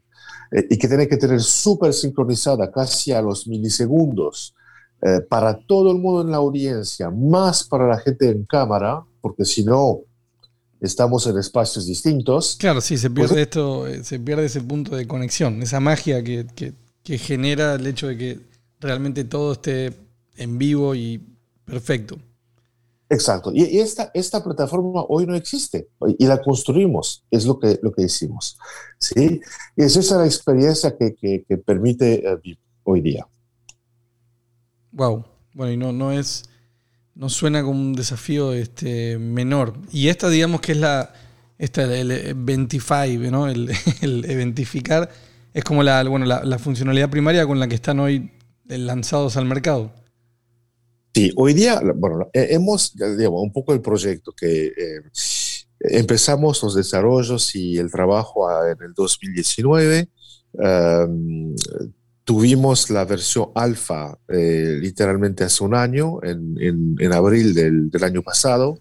[0.51, 4.53] eh, y que tiene que tener súper sincronizada, casi a los milisegundos,
[5.01, 9.45] eh, para todo el mundo en la audiencia, más para la gente en cámara, porque
[9.45, 9.99] si no,
[10.81, 12.55] estamos en espacios distintos.
[12.59, 16.23] Claro, sí, se pierde Pues- esto, eh, se pierde ese punto de conexión, esa magia
[16.23, 18.39] que, que- que genera el hecho de que
[18.79, 19.93] realmente todo esté
[20.37, 21.21] en vivo y
[21.65, 22.17] perfecto.
[23.09, 23.51] Exacto.
[23.53, 28.03] Y, esta, esta plataforma hoy no existe y la construimos, es lo que, lo que
[28.03, 28.57] hicimos.
[28.99, 29.41] ¿sí?
[29.75, 33.27] Y es esa la experiencia que, que- permite vivir hoy día.
[34.91, 35.25] Wow.
[35.53, 36.43] Bueno, y no, no es.
[37.15, 39.73] No suena como un desafío este, menor.
[39.91, 41.11] Y esta, digamos que es la.
[41.57, 43.47] Esta, el Eventify, ¿no?
[43.47, 45.09] El, el eventificar
[45.53, 48.31] es como la, bueno, la, la funcionalidad primaria con la que están hoy
[48.67, 49.91] lanzados al mercado.
[51.13, 55.01] Sí, hoy día, bueno, eh, hemos, digamos, un poco el proyecto que eh,
[55.81, 60.09] empezamos los desarrollos y el trabajo a- en el 2019.
[60.53, 61.55] um,
[62.23, 68.03] tuvimos la versión alfa eh, literalmente hace un año, en, en- en abril del, del
[68.03, 68.79] año pasado.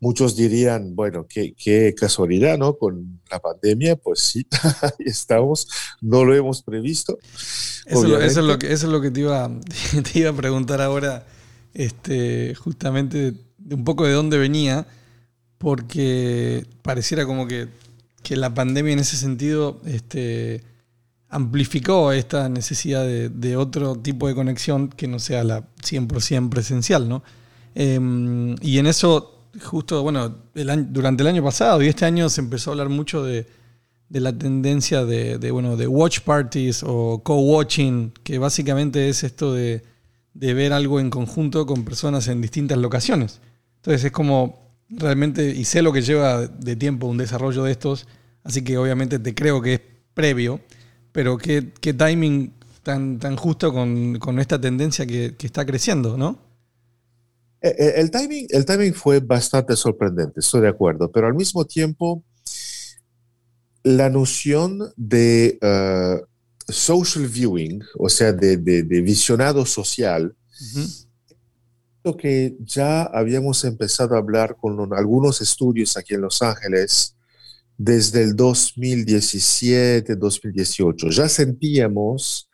[0.00, 2.76] Muchos dirían, bueno, qué, qué casualidad, ¿no?
[2.76, 4.46] Con la pandemia, pues sí,
[4.82, 5.68] ahí estamos,
[6.00, 7.18] no lo hemos previsto.
[7.86, 9.48] Eso, es lo- eso es lo que, eso es lo que te iba,
[10.12, 11.24] te iba a preguntar ahora,
[11.74, 14.86] este, justamente de un poco de dónde venía,
[15.58, 17.68] porque pareciera como que,
[18.22, 20.62] que la pandemia en ese sentido este,
[21.28, 27.08] amplificó esta necesidad de, de otro tipo de conexión que no sea la 100% presencial,
[27.08, 27.22] ¿no?
[27.74, 32.70] Em, y en eso, justo, bueno, durante el año pasado y este año se empezó
[32.70, 33.46] a hablar mucho de,
[34.08, 39.54] de la tendencia de, de, bueno, de watch parties o co-watching, que básicamente es esto
[39.54, 39.82] de,
[40.34, 43.40] de ver algo en conjunto con personas en distintas locaciones.
[43.76, 48.06] Entonces es como realmente, y sé lo que lleva de tiempo un desarrollo de estos,
[48.44, 49.80] así que obviamente te creo que es
[50.14, 50.60] previo,
[51.12, 56.16] pero qué, qué timing tan, tan justo con, con esta tendencia que, que está creciendo,
[56.16, 56.38] ¿no?
[57.60, 61.64] Eh, eh, El timing, el timing fue bastante sorprendente, estoy de acuerdo, pero al mismo
[61.64, 62.24] tiempo
[63.82, 66.20] la noción de eh,
[66.68, 70.34] social viewing, o sea, de, de- de visionado social,
[70.74, 70.88] Ujú.
[72.04, 77.16] lo que ya habíamos empezado a hablar con un- algunos estudios aquí en Los Ángeles
[77.78, 81.08] desde el 2017, 2018.
[81.10, 82.48] Ya sentíamos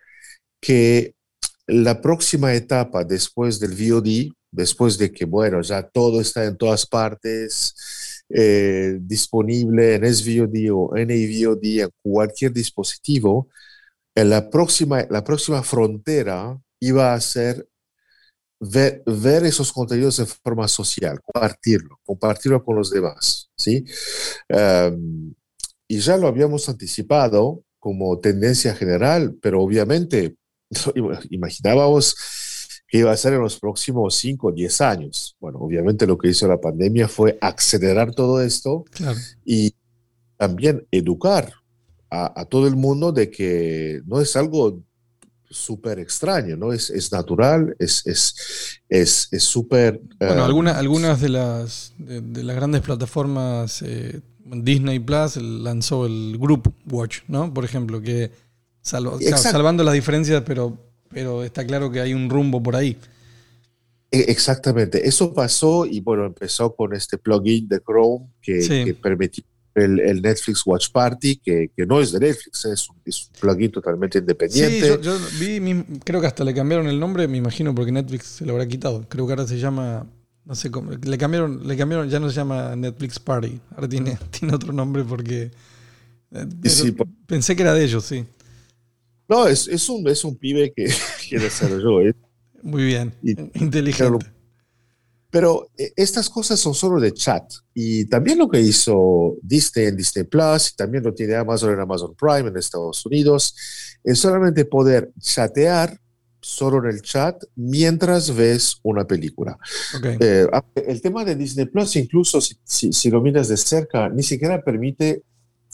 [0.60, 1.14] que
[1.66, 6.86] la próxima etapa después del VOD, después de que, bueno, ya todo está en todas
[6.86, 7.74] partes,
[8.30, 13.48] eh, disponible en SVOD o NAVOD, en cualquier dispositivo,
[14.20, 17.68] en la próxima, la próxima frontera iba a ser
[18.60, 23.84] ver, ver esos contenidos en forma social, compartirlo, compartirlo con los demás, ¿sí?
[24.48, 25.32] Um,
[25.86, 30.36] y ya lo habíamos anticipado como tendencia general, pero obviamente
[31.30, 32.16] imaginábamos
[32.88, 35.36] que iba a ser en los próximos 5 o 10 años.
[35.38, 39.18] Bueno, obviamente lo que hizo la pandemia fue acelerar todo esto Claro.
[39.44, 39.74] y
[40.36, 41.52] también educar
[42.10, 44.82] a, a todo el mundo de que no es algo
[45.50, 46.72] súper extraño, ¿no?
[46.72, 50.00] Es, es natural, es es es es súper...
[50.18, 56.06] Bueno, eh, alguna- algunas de las, de, de las grandes plataformas, eh, Disney Plus lanzó
[56.06, 57.52] el Group Watch, ¿no?
[57.54, 58.30] Por ejemplo, que
[58.82, 60.76] salvo- claro, salvando las diferencias, pero,
[61.10, 62.96] pero está claro que hay un rumbo por ahí.
[64.10, 68.84] E- Exactamente, eso pasó y bueno, empezó con este plugin de Chrome que, Sí.
[68.84, 69.44] que permitió
[69.74, 73.32] el, el Netflix Watch Party, que, que no es de Netflix, es un, es un
[73.40, 74.88] plugin totalmente Sí, independiente.
[74.88, 78.24] yo, yo vi, mi- creo que hasta le cambiaron el nombre, me imagino, porque Netflix
[78.26, 79.04] se lo habrá quitado.
[79.08, 80.06] Creo que ahora se llama,
[80.44, 84.18] no sé cómo, le cambiaron, le cambiaron, ya no se llama Netflix Party, ahora tiene,
[84.30, 85.50] tiene otro nombre porque...
[86.32, 88.24] eh, sí, por- pensé que era de ellos, sí.
[89.28, 90.86] No, es, es, un, es un pibe que,
[91.28, 92.00] que desarrolló.
[92.02, 92.14] ¿eh?
[92.62, 94.26] Muy bien, Y- inteligente.
[95.30, 97.44] Pero eh, estas cosas son solo de chat.
[97.74, 101.80] Y también lo que hizo Disney en Disney Plus, y también lo tiene Amazon en
[101.80, 103.54] Amazon Prime en Estados Unidos,
[104.04, 105.98] es solamente poder chatear
[106.40, 109.58] solo en el chat mientras ves una película.
[110.20, 110.46] Eh,
[110.86, 114.62] el tema de Disney Plus, incluso si, si, si lo miras de cerca, ni siquiera
[114.62, 115.24] permite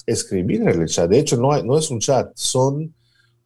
[0.06, 1.08] escribir en el chat.
[1.08, 2.94] De hecho, no, hay- no es un chat, son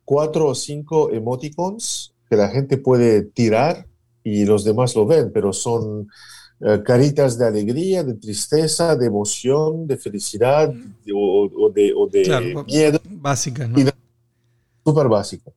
[0.05, 3.87] cuatro o cinco emoticons que la gente puede tirar
[4.25, 6.09] y los demás lo ven, pero son
[6.61, 12.07] eh, caritas de alegría, de tristeza, de emoción, de felicidad de- o, o de, o
[12.09, 12.65] de Claro.
[12.65, 13.79] miedo Básicas, ¿no?
[14.85, 15.55] Súper básico.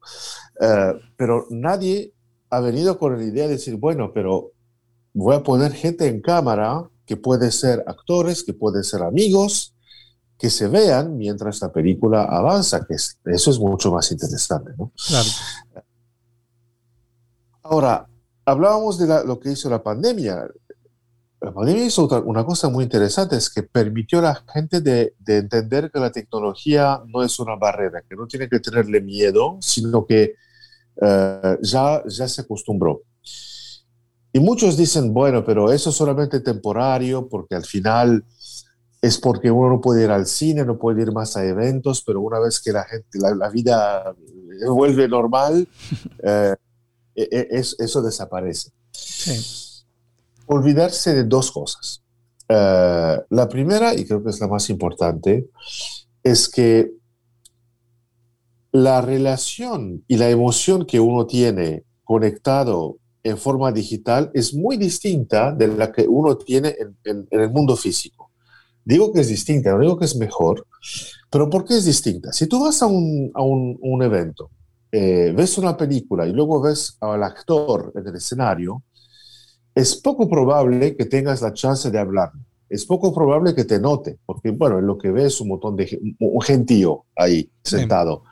[0.59, 2.13] Eh, pero nadie
[2.49, 4.51] ha venido con la idea de decir, bueno, pero
[5.13, 9.73] voy a poner gente en cámara que puede ser actores, que pueden ser amigos,
[10.37, 14.91] que se vean mientras la película avanza, que es- eso es mucho más interesante, ¿no?
[15.07, 15.29] Claro.
[17.63, 18.07] Ahora,
[18.45, 20.47] hablábamos de la- lo que hizo la pandemia.
[21.41, 25.37] la pandemia hizo una cosa muy interesante, es que permitió a la gente de, de
[25.37, 30.05] entender que la tecnología no es una barrera, que no tiene que tenerle miedo, sino
[30.05, 30.35] que
[31.01, 33.01] eh, ya, ya se acostumbró.
[34.33, 38.23] Y muchos dicen, bueno, pero eso es solamente temporario, porque al final
[39.01, 42.21] es porque uno no puede ir al cine, no puede ir más a eventos, pero
[42.21, 44.13] una vez que la gente, la, la vida
[44.69, 45.67] vuelve normal,
[46.23, 46.55] eh,
[47.15, 49.83] es- eso desaparece Sí.
[50.47, 52.01] olvidarse de dos cosas.
[52.49, 55.49] Eh, la primera, y creo que es la más importante,
[56.23, 56.91] es que
[58.71, 65.51] la relación y la emoción que uno tiene conectado en forma digital es muy distinta
[65.51, 68.31] de la que uno tiene en, en- en el mundo físico.
[68.83, 70.65] Digo que es distinta, no digo que es mejor,
[71.29, 72.33] pero ¿por qué es distinta?
[72.33, 74.49] Si tú vas a un, a un- un evento,
[74.91, 78.83] eh, ves una película y luego ves al actor en el escenario,
[79.73, 82.31] es poco probable que tengas la chance de hablar.
[82.69, 85.99] Es poco probable que te note, porque, bueno, en lo que ves un montón de
[86.19, 88.23] un gentío ahí sentado.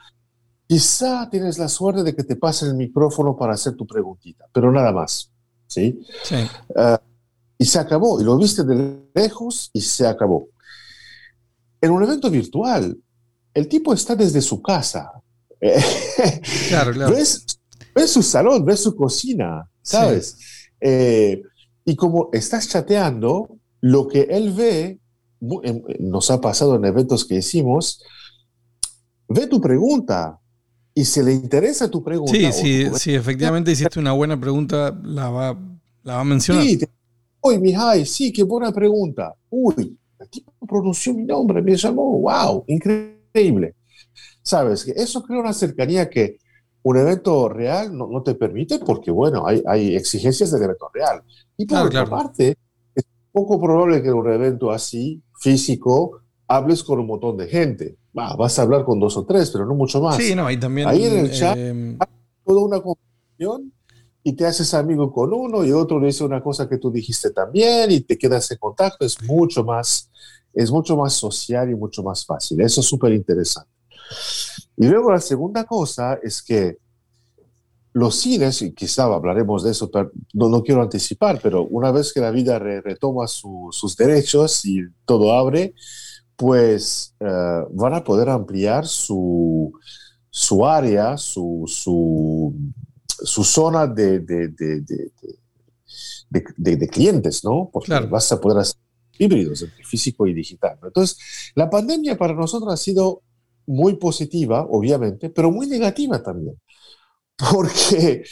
[0.65, 4.72] Quizá tienes la suerte de que te pasen el micrófono para hacer tu preguntita, pero
[4.72, 5.32] nada más.
[5.67, 6.02] ¿Sí?
[6.24, 6.36] Sí.
[7.58, 8.22] Y se acabó.
[8.22, 10.48] Y lo viste de lejos y se acabó.
[11.82, 12.98] En un evento virtual,
[13.54, 15.12] el tipo está desde su casa.
[16.69, 17.15] Claro, claro.
[17.15, 17.45] ves,
[17.95, 20.38] ves su salón, ves su cocina, ¿sabes?
[20.80, 21.41] Eh,
[21.86, 25.00] y como estás chateando, lo que él ve,
[25.63, 28.02] en- nos ha pasado en eventos que hicimos,
[29.28, 30.39] ve tu pregunta
[30.93, 32.34] y si le interesa tu pregunta.
[32.34, 35.58] Sí, sí, tu sí, efectivamente hiciste una buena pregunta, la va,
[36.04, 36.63] la va a mencionar.
[36.63, 36.89] Sí, te-
[37.41, 39.34] Uy, Mihai, sí, qué buena pregunta.
[39.50, 43.76] Uy, el tipo pronunció mi nombre, me llamó, wow, increíble.
[44.49, 46.39] Sabes, que eso crea una cercanía que
[46.81, 51.21] un evento real no, no te permite porque, bueno, hay, hay exigencias del evento real.
[51.55, 52.23] Y por Claro, otra claro.
[52.23, 52.57] parte,
[52.95, 57.97] es poco probable que en un evento así, físico, hables con un montón de gente.
[58.17, 60.15] Va, vas a hablar con dos o tres, pero no mucho más.
[60.17, 60.88] Sí, no, y también.
[60.88, 61.97] Ahí en el chat- eh,
[62.43, 63.71] toda una conversación
[64.23, 67.29] y te haces amigo con uno y otro le dice una cosa que tú dijiste
[67.29, 70.09] también y te quedas en contacto, es mucho más,
[70.55, 72.59] es mucho más social y mucho más fácil.
[72.62, 73.69] Eso es súper interesante.
[74.78, 76.78] Y luego la segunda cosa es que
[77.93, 82.13] los cines, y quizá hablaremos de eso, pero no, no quiero anticipar, pero una vez
[82.13, 85.74] que la vida re- retoma su- sus derechos y todo abre,
[86.36, 89.74] pues eh, van a poder ampliar su,
[90.30, 92.54] su área, su, su,
[93.08, 94.50] su zona de, de,
[96.88, 97.69] clientes, ¿no?
[97.72, 98.10] Porque Claro.
[98.10, 98.78] vas a poder hacer
[99.17, 100.78] híbridos entre físico y digital.
[100.84, 101.17] Entonces,
[101.56, 103.22] la pandemia para nosotros ha sido
[103.69, 106.55] muy positiva, obviamente, pero muy negativa también.
[107.38, 108.23] Porque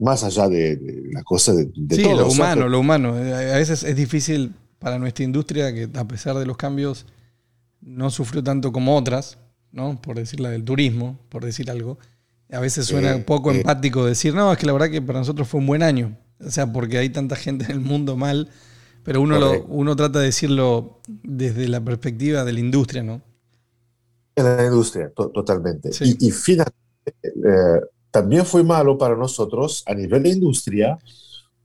[0.00, 2.80] más allá de, de la cosa de, de sí, todo, lo o sea, humano, lo
[2.80, 3.16] humano.
[3.18, 7.06] Eh, A veces es difícil para nuestra industria que, a pesar de los cambios,
[7.80, 9.38] no sufrió tanto como otras,
[9.72, 10.00] ¿no?
[10.02, 11.98] Por decir la del turismo, por decir algo.
[12.52, 13.58] A veces suena Eh, un poco eh.
[13.58, 16.16] empático decir, no, es que la verdad que para nosotros fue un buen año.
[16.40, 18.50] O sea, porque hay tanta gente en el mundo mal,
[19.04, 23.22] pero uno, lo, uno trata de decirlo desde la perspectiva de la industria, ¿no?
[24.36, 25.92] En la industria, to- totalmente.
[25.92, 26.16] Sí.
[26.20, 26.74] Y, y finalmente,
[27.24, 30.98] eh, también fue malo para nosotros a nivel de industria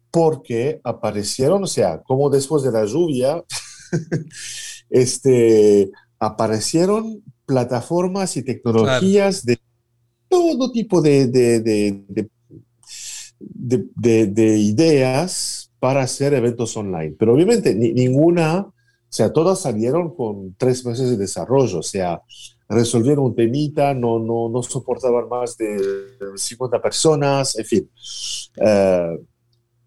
[0.09, 3.43] porque aparecieron, o sea, como después de la lluvia,
[4.89, 9.59] este, aparecieron plataformas y tecnologías de
[10.29, 12.29] todo tipo de, de, de- de-
[13.39, 17.15] de- de- de ideas para hacer eventos online.
[17.17, 18.73] Pero obviamente ni- ninguna, o
[19.09, 22.21] sea, todas salieron con tres meses de desarrollo, o sea,
[22.71, 25.77] resolvieron un temita, no, no, no soportaban más de
[26.35, 27.89] 50 personas, en fin.
[28.57, 29.19] Eh,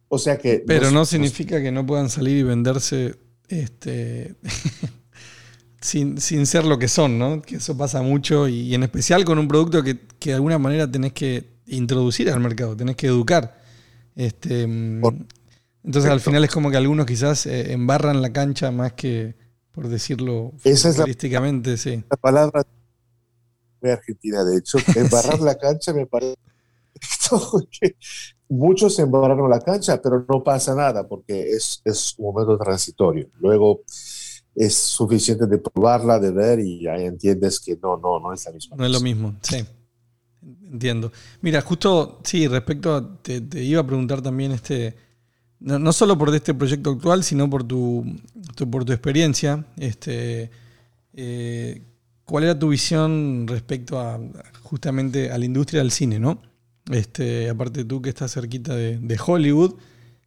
[0.08, 0.62] o sea que...
[0.66, 3.14] Pero nos- no nos- significa que no puedan salir y venderse
[3.48, 4.34] este,
[5.80, 7.42] sin, sin ser lo que son, ¿no?
[7.42, 10.58] Que eso pasa mucho y, y en especial con un producto que, que de alguna
[10.58, 13.60] manera tenés que introducir al mercado, tenés que educar.
[14.16, 14.66] Este,
[15.00, 15.14] Por-
[15.82, 19.34] entonces al final es como que algunos quizás eh, embarran la cancha más que,
[19.74, 22.02] por decirlo Esa es la- futbolísticamente, sí.
[22.08, 22.62] la palabra
[23.80, 25.44] de Argentina, de hecho, embarrar Sí.
[25.44, 26.36] la cancha me parece
[28.48, 33.28] muchos embarraron la cancha, pero no pasa nada porque es, es un momento transitorio.
[33.40, 33.82] Luego
[34.54, 38.52] es suficiente de probarla, de ver y ahí entiendes que no, no, no es la
[38.52, 38.76] misma.
[38.76, 39.64] No es lo mismo, sí.
[40.70, 41.10] Entiendo.
[41.40, 44.94] Mira, justo, sí, respecto a, te, te iba a preguntar también este,
[45.64, 48.04] no, no solo por este proyecto actual, sino por tu,
[48.70, 50.50] por tu experiencia, este,
[51.14, 51.82] eh,
[52.24, 54.20] ¿cuál era tu visión respecto a
[54.62, 56.42] justamente a la industria del cine, no?
[56.90, 59.76] Este, aparte tú que estás cerquita de, de Hollywood,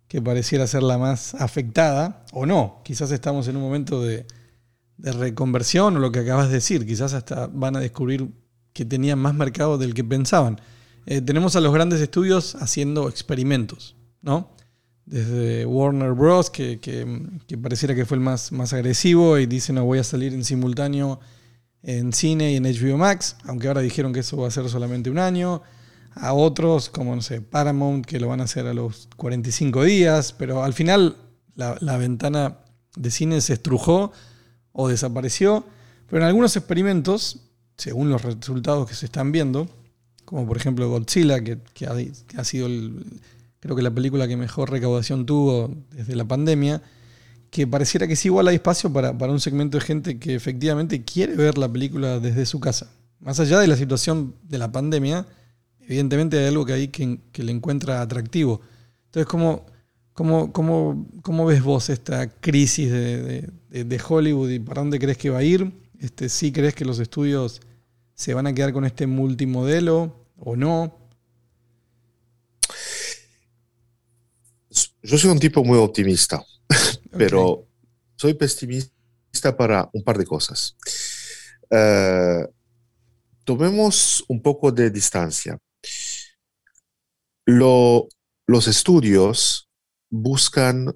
[0.08, 4.26] que pareciera ser la más afectada, o no, quizás estamos en un momento de,
[4.98, 8.28] de reconversión o lo que acabas de decir, quizás hasta van a descubrir
[8.74, 10.60] que tenían más mercado del que pensaban.
[11.06, 14.57] Eh, tenemos a los grandes estudios haciendo experimentos, ¿no?
[15.08, 19.86] Desde Warner Bros., que, que- pareciera que fue el más, más agresivo y dice, no,
[19.86, 21.20] voy a salir en simultáneo
[21.82, 25.10] en cine y en HBO Max, aunque ahora dijeron que eso va a ser solamente
[25.10, 25.62] un año.
[26.14, 30.34] A otros, como no sé, Paramount, que lo van a hacer a los 45 días,
[30.38, 31.16] pero al final
[31.56, 32.58] la, la ventana
[32.98, 34.12] de cine se estrujó
[34.74, 35.64] o desapareció.
[36.10, 37.42] Pero en algunos experimentos,
[37.78, 39.70] según los resultados que se están viendo,
[40.26, 43.06] como por ejemplo Godzilla, que, que ha, que ha sido el-
[43.68, 46.82] creo que la película que mejor recaudación tuvo desde la pandemia,
[47.52, 51.04] que pareciera que sí igual hay espacio para, para un segmento de gente que efectivamente
[51.04, 52.90] quiere ver la película desde su casa.
[53.20, 55.28] Más allá de la situación de la pandemia,
[55.82, 58.62] evidentemente hay algo que ahí que, le encuentra atractivo.
[59.06, 59.66] Entonces, ¿cómo,
[60.14, 65.30] cómo, cómo, cómo ves vos esta crisis de- de Hollywood y para dónde crees que
[65.30, 65.74] va a ir?
[66.00, 67.60] Este, ¿Sí crees que los estudios
[68.16, 71.07] se van a quedar con este multimodelo o no?
[75.08, 76.44] Yo soy un tipo muy optimista,
[77.18, 77.66] pero
[78.18, 80.76] soy pesimista para un par de cosas.
[81.70, 82.46] Eh,
[83.46, 85.58] tomemos un poco de distancia.
[87.46, 88.10] Lo-
[88.48, 89.70] los estudios
[90.10, 90.94] buscan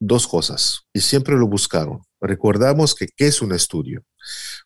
[0.00, 2.02] dos cosas y siempre lo buscaron.
[2.20, 4.02] Recordamos que ¿qué es un estudio?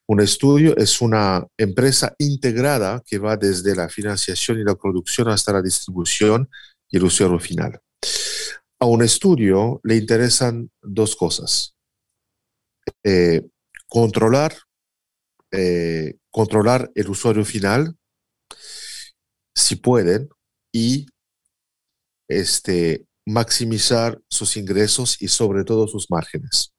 [0.07, 5.53] Un estudio es una empresa integrada que va desde la financiación y la producción hasta
[5.53, 6.49] la distribución
[6.89, 7.81] y el usuario final.
[8.81, 11.77] A un estudio le interesan dos cosas.
[13.05, 13.47] Eh,
[13.89, 14.55] controlar,
[15.53, 17.95] eh, controlar el usuario final,
[19.55, 20.31] si pueden,
[20.73, 21.07] y
[22.29, 26.73] este, maximizar sus ingresos y sobre todo sus márgenes.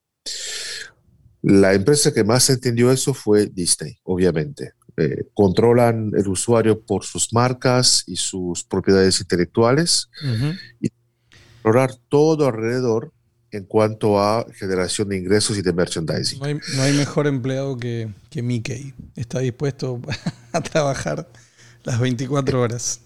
[1.44, 4.74] La empresa que más entendió eso fue Disney, obviamente.
[4.98, 10.54] Eh, controlan el usuario por sus marcas y sus propiedades intelectuales Ujú.
[11.62, 13.14] Explorar todo alrededor
[13.52, 16.40] en cuanto a generación de ingresos y de merchandising.
[16.40, 18.96] No hay, no hay mejor empleado que, que Mickey.
[19.16, 20.02] Está dispuesto
[20.54, 21.30] a trabajar
[21.84, 23.02] las 24 horas.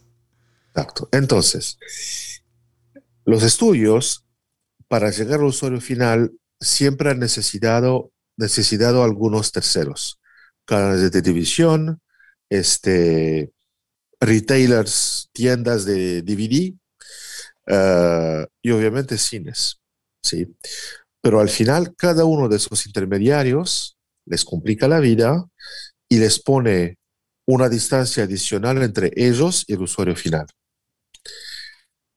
[0.70, 1.10] Exacto.
[1.12, 1.78] Entonces,
[3.26, 4.26] los estudios,
[4.88, 6.32] para llegar al usuario final,
[6.62, 10.22] siempre han necesitado, necesitado algunos terceros.
[10.64, 12.02] Canales de televisión,
[12.50, 13.52] este,
[14.22, 16.74] retailers, tiendas de DVD
[17.68, 19.80] eh, y obviamente cines.
[20.24, 20.56] ¿sí?
[21.22, 23.98] Pero al final, cada uno de esos intermediarios
[24.28, 25.46] les complica la vida
[26.10, 26.98] y les pone
[27.48, 30.48] una distancia adicional entre ellos y el usuario final.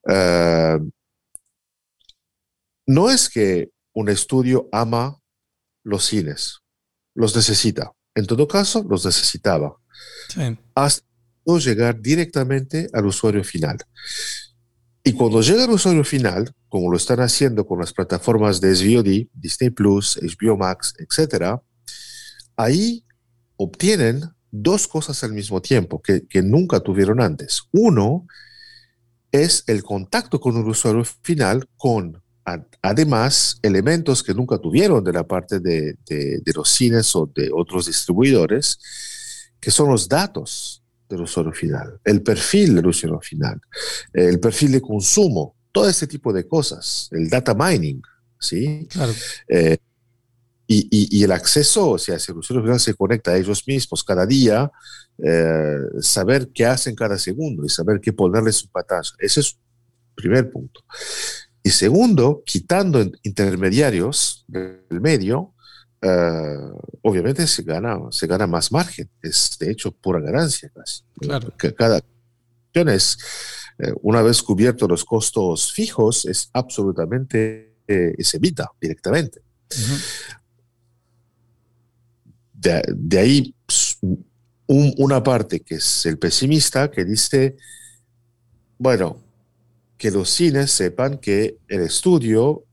[0.08, 0.78] Eh,
[2.86, 5.18] no es que un estudio ama
[5.84, 6.58] los cines,
[7.14, 7.92] los necesita.
[8.14, 9.76] En todo caso, los necesitaba
[10.28, 10.58] Sí.
[10.74, 11.06] hasta
[11.58, 13.78] llegar directamente al usuario final.
[15.08, 19.28] Y cuando llega al usuario final, como lo están haciendo con las plataformas de SVOD,
[19.32, 21.56] Disney Plus, HBO Max, etc.,
[22.58, 23.06] ahí
[23.56, 27.62] obtienen dos cosas al mismo tiempo que, que nunca tuvieron antes.
[27.72, 28.26] Uno
[29.32, 32.22] es el contacto con el usuario final con,
[32.82, 37.86] además, elementos que nunca tuvieron de la parte de- de los cines o de otros
[37.86, 38.78] distribuidores,
[39.58, 40.77] que son los datos
[41.08, 43.60] del usuario final, el perfil del usuario final,
[44.12, 48.00] el perfil de consumo, todo ese tipo de cosas, el data mining,
[48.38, 48.86] ¿sí?
[48.90, 49.12] Claro.
[49.48, 49.78] Eh,
[50.66, 53.62] y, y- y el acceso, o sea, si el usuario final se conecta a ellos
[53.66, 54.70] mismos cada día,
[55.24, 59.10] eh, saber qué hacen cada segundo y saber qué ponerle su pantalla.
[59.18, 60.84] Ese es el primer punto.
[61.62, 65.54] Y segundo, quitando in- intermediarios del medio,
[66.02, 66.56] eh,
[67.02, 69.08] obviamente se gana, se gana más margen.
[69.22, 71.02] Es de hecho pura ganancia casi.
[71.20, 71.52] Claro.
[71.56, 72.00] Que cada
[72.72, 73.18] es,
[73.78, 79.40] eh, una vez cubiertos los costos fijos, es absolutamente, eh, se evita directamente.
[82.52, 83.54] De, de ahí
[84.66, 87.56] un- una parte que es el pesimista que dice,
[88.78, 89.20] bueno,
[89.96, 92.64] que los cines sepan que el estudio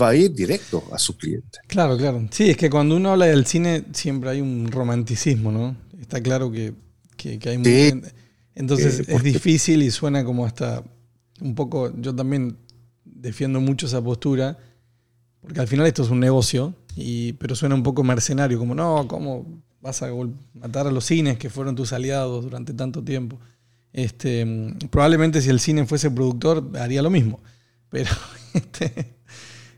[0.00, 1.58] va a ir directo a su cliente.
[1.68, 2.26] Claro, claro.
[2.30, 5.76] Sí, es que cuando uno habla del cine siempre hay un romanticismo, ¿no?
[6.00, 6.74] Está claro que,
[7.16, 7.76] que- que hay mucha Sí.
[7.86, 8.12] gente-
[8.56, 10.82] Entonces Eh, es difícil y suena como hasta
[11.40, 11.92] un poco.
[12.00, 12.56] Yo también
[13.04, 14.56] defiendo mucho esa postura,
[15.40, 19.06] porque al final esto es un negocio, y, pero suena un poco mercenario, como no,
[19.08, 20.08] ¿cómo vas a
[20.54, 23.40] matar a los cines que fueron tus aliados durante tanto tiempo?
[23.92, 24.46] Este,
[24.90, 27.40] probablemente si el cine fuese productor haría lo mismo.
[27.90, 28.10] pero
[28.54, 29.16] este,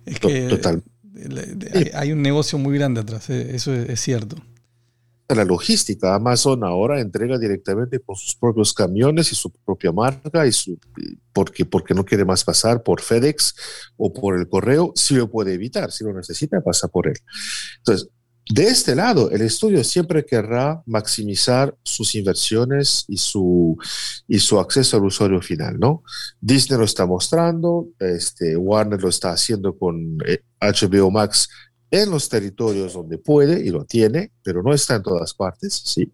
[0.06, 0.82] es To- que total.
[1.02, 4.36] de- hay, hay un negocio muy grande atrás, eh, eso es, es cierto.
[5.28, 6.14] la logística.
[6.14, 10.78] Amazon ahora entrega directamente con sus propios camiones y su propia marca y su
[11.32, 13.54] porque porque no quiere más pasar por FedEx
[13.96, 17.16] o por el correo, si lo puede evitar, si lo necesita pasa por él.
[17.78, 18.08] Entonces,
[18.48, 23.76] de este lado, el estudio siempre querrá maximizar sus inversiones y su
[24.28, 26.04] y su acceso al usuario final, ¿no?
[26.40, 31.48] Disney lo está mostrando, este Warner lo está haciendo con eh, HBO Max
[31.90, 36.12] en los territorios donde puede y lo tiene, pero no está en todas partes, ¿sí?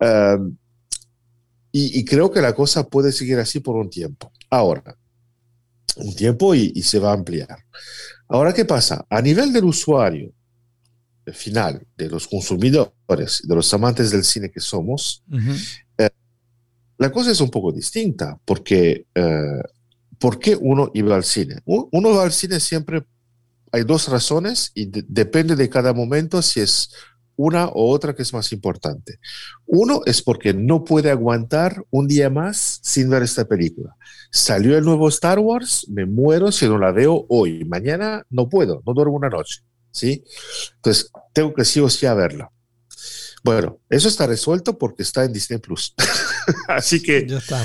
[0.00, 0.56] Um,
[1.70, 4.32] y, y creo que la cosa puede seguir así por un tiempo.
[4.50, 4.96] Ahora,
[5.94, 7.56] un tiempo y, y se va a ampliar.
[8.26, 9.06] Ahora, ¿qué pasa?
[9.08, 10.32] A nivel del usuario
[11.32, 15.52] final, de los consumidores, de los amantes del cine que somos, Ujú.
[16.98, 19.62] la cosa es un poco distinta, porque eh,
[20.18, 21.60] ¿por qué uno iba al cine?
[21.64, 23.04] Uno va al cine siempre,
[23.72, 26.90] hay dos razones y de- depende de cada momento si es
[27.36, 29.18] una o otra que es más importante.
[29.64, 33.96] Uno es porque no puede aguantar un día más sin ver esta película.
[34.30, 37.64] Salió el nuevo Star Wars, me muero si no la veo hoy.
[37.64, 39.62] Mañana no puedo, no duermo una noche.
[39.90, 40.24] ¿Sí?
[40.76, 42.50] Entonces, tengo que sí o sí a verla.
[43.42, 45.94] Bueno, eso está resuelto porque está en Disney Plus.
[46.68, 47.64] Así que Ya está.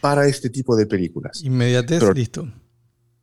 [0.00, 1.42] para este tipo de películas.
[1.44, 2.52] Inmediatez, Pero- listo.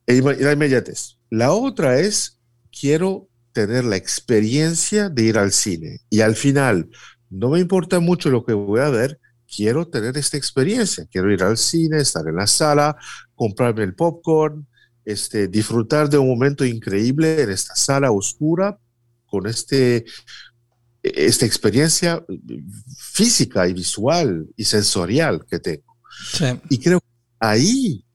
[0.07, 1.17] E La inmediatez.
[1.29, 2.39] La otra es,
[2.71, 5.99] quiero tener la experiencia de ir al cine.
[6.09, 6.89] Y al final,
[7.29, 9.19] no me importa mucho lo que voy a ver,
[9.53, 11.05] quiero tener esta experiencia.
[11.11, 12.95] Quiero ir al cine, estar en la sala,
[13.35, 14.67] comprarme el popcorn,
[15.05, 18.77] este, disfrutar de un momento increíble en esta sala oscura
[19.25, 20.05] con este,
[21.03, 22.23] esta experiencia
[22.97, 25.97] física y visual y sensorial que tengo.
[26.33, 26.45] Sí.
[26.69, 27.07] Y creo que
[27.39, 28.05] ahí,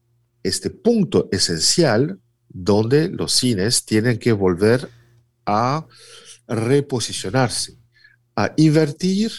[0.43, 4.89] este punto esencial donde los cines tienen que volver
[5.47, 5.87] a
[6.47, 7.79] reposicionarse,
[8.37, 9.33] a invertir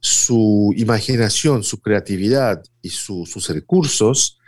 [0.00, 4.38] su imaginación, su creatividad y su- sus recursos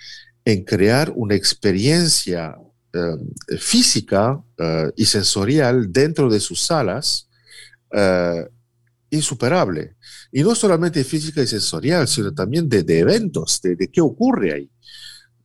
[0.51, 2.57] en crear una experiencia
[2.95, 7.29] eh, física eh, y sensorial dentro de sus salas
[7.93, 8.47] eh,
[9.11, 9.97] insuperable.
[10.33, 14.55] Y no solamente física y sensorial, sino también de, de eventos, de, de qué ocurre
[14.55, 14.71] ahí.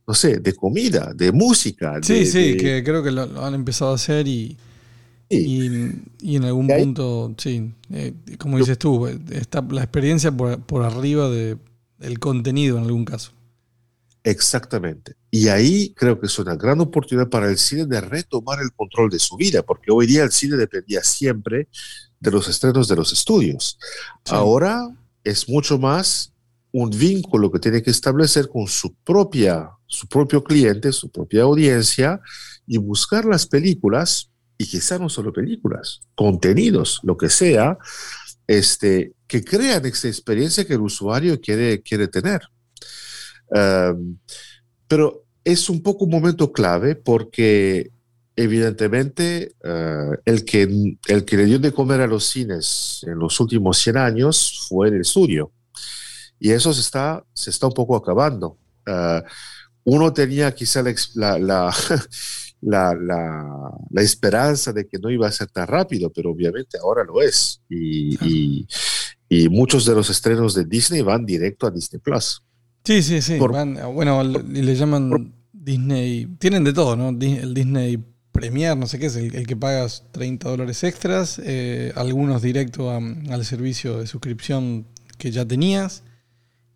[0.06, 1.98] No sé, de comida, de música.
[2.02, 4.56] Sí, de- sí, que creo que lo, lo han empezado a hacer y,
[5.28, 5.90] y,
[6.20, 10.60] y en algún Y ahí- punto, sí, eh, como dices tú, está la experiencia por,
[10.60, 11.56] por arriba de,
[11.98, 13.32] del contenido en algún caso.
[14.24, 15.16] Exactamente.
[15.30, 19.10] Y ahí creo que es una gran oportunidad para el cine de retomar el control
[19.10, 21.68] de su vida, porque hoy día el cine dependía siempre
[22.18, 23.78] de los estrenos de los estudios.
[24.24, 24.34] Sí.
[24.34, 24.88] Ahora
[25.22, 26.32] es mucho más
[26.72, 32.20] un vínculo que tiene que establecer con su propia, su propio cliente, su propia audiencia
[32.66, 37.76] y buscar las películas y quizá no solo películas, contenidos, lo que sea,
[38.46, 42.40] este, que crean esta experiencia que el usuario quiere, quiere tener.
[43.50, 44.18] Um,
[44.88, 47.90] pero es un poco un momento clave porque
[48.36, 53.38] evidentemente uh, el, que, el que le dio de comer a los cines en los
[53.40, 55.52] últimos 100 años fue el estudio.
[56.38, 58.58] Y eso se está, se está un poco acabando.
[58.86, 59.20] Uh,
[59.84, 61.74] uno tenía quizá la, la, la,
[62.60, 67.04] la, la- la esperanza de que no iba a ser tan rápido, pero obviamente ahora
[67.04, 67.60] lo es.
[67.68, 68.66] Y, y-
[69.28, 72.42] y muchos de los estrenos de Disney van directo a Disney Plus.
[72.84, 73.36] Sí, sí, sí.
[73.38, 76.26] Por- van- bueno, le, le llaman por- Disney.
[76.38, 77.08] Tienen de todo, ¿no?
[77.08, 77.98] El Disney
[78.32, 82.90] Premier, no sé qué es, el, el que pagas 30 dólares extras, eh, algunos directo
[82.90, 84.86] a- al servicio de suscripción
[85.18, 86.02] que ya tenías.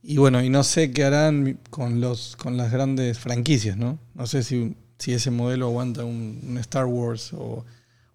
[0.03, 3.99] Y bueno, y no sé qué harán con los con las grandes franquicias, ¿no?
[4.15, 7.65] No sé si, si ese modelo aguanta un, un Star Wars o,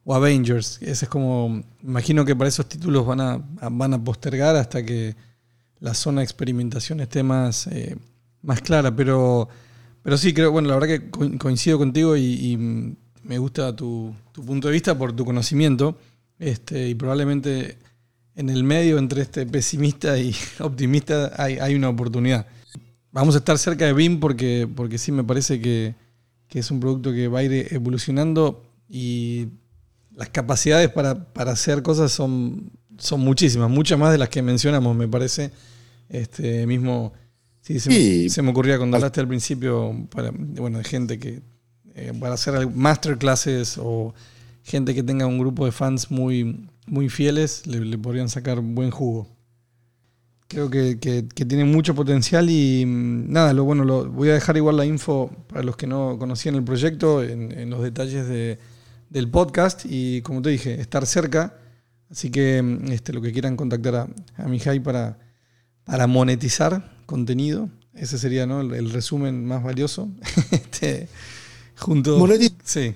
[0.06, 0.80] o Avengers.
[0.82, 1.62] Ese es como.
[1.84, 5.16] Imagino que para esos títulos van a- van a postergar hasta que
[5.84, 7.98] la zona de experimentación esté más, eh,
[8.42, 8.96] más clara.
[8.96, 9.50] Pero,
[10.02, 12.58] pero sí, creo, bueno, la verdad que co- coincido contigo y,
[13.24, 15.98] me gusta tu, tu punto de vista por tu conocimiento.
[16.40, 17.78] Este, y probablemente
[18.36, 22.48] en el medio entre este pesimista y optimista hay, hay una oportunidad.
[23.12, 25.96] Vamos a estar cerca de BIM porque, porque sí me parece que,
[26.48, 29.48] que es un producto que va a ir evolucionando y
[30.16, 34.96] las capacidades para, para hacer cosas son, son muchísimas, muchas más de las que mencionamos,
[34.96, 35.52] me parece.
[36.14, 37.12] Este mismo,
[37.62, 38.20] sí, se, Sí.
[38.24, 41.42] Me, se me ocurría cuando hablaste al principio para, bueno, de gente que
[41.96, 44.14] eh, para hacer masterclasses o
[44.64, 48.90] gente que tenga un grupo de fans muy, muy fieles, le, le podrían sacar buen
[48.92, 49.28] jugo.
[50.48, 54.34] Creo que, que- que tiene mucho potencial y mm, nada, lo bueno, lo, voy a
[54.36, 58.28] dejar igual la info para los que no conocían el proyecto en, en los detalles
[58.28, 58.60] de-
[59.10, 61.58] del podcast y como te dije, estar cerca.
[62.12, 64.08] Así que mm, este, lo que quieran contactar a,
[64.38, 65.18] a Mijay para,
[65.86, 68.62] para monetizar contenido, ese sería ¿no?
[68.62, 70.10] el, el resumen más valioso.
[70.52, 71.08] este,
[71.78, 72.18] junto.
[72.18, 72.56] Monetizar.
[72.64, 72.96] Sí,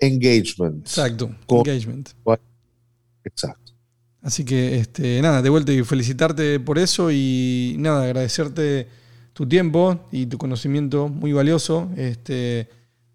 [0.00, 0.86] Engagement.
[0.86, 1.34] exacto.
[1.46, 2.10] Con- Engagement.
[3.24, 3.72] Exacto.
[4.22, 8.88] Así que este, nada, de vuelta y felicitarte por eso y nada, agradecerte
[9.32, 11.88] tu tiempo y tu conocimiento muy valioso.
[11.96, 12.68] Este,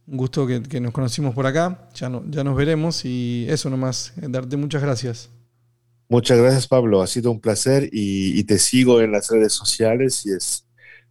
[0.08, 3.70] un gusto que, que nos conocimos por acá, ya, no, ya nos veremos y eso
[3.70, 5.30] nomás, darte muchas gracias.
[6.10, 7.02] Muchas gracias, Pablo.
[7.02, 10.66] Ha sido un placer y, y te sigo en las redes sociales y es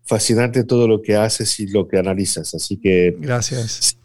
[0.05, 2.55] fascinante todo lo que haces y lo que analizas.
[2.55, 3.97] Así que Gracias.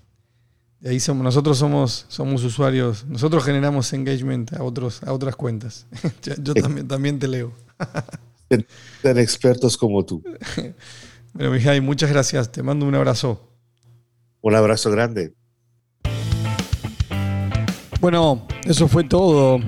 [0.79, 5.87] De ahí somos, nosotros somos, somos usuarios, nosotros generamos engagement a, otros, a otras cuentas.
[6.23, 7.51] yo yo también, también te leo.
[9.01, 10.23] tan expertos como tú.
[11.35, 13.41] Pero Mijay, muchas gracias, te mando un abrazo.
[14.41, 15.33] Un abrazo grande.
[17.99, 19.59] Bueno, eso fue todo.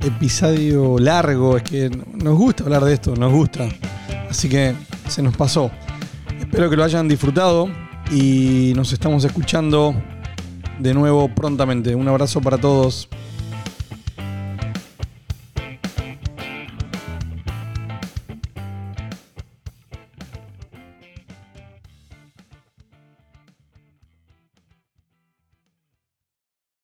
[0.00, 3.68] Episodio largo, es que nos gusta hablar de esto, nos gusta.
[4.30, 4.74] Así que
[5.08, 5.70] se nos pasó.
[6.38, 7.68] Espero que lo hayan disfrutado
[8.12, 9.94] y nos estamos escuchando
[10.78, 11.94] de nuevo prontamente.
[11.94, 13.08] Un abrazo para todos.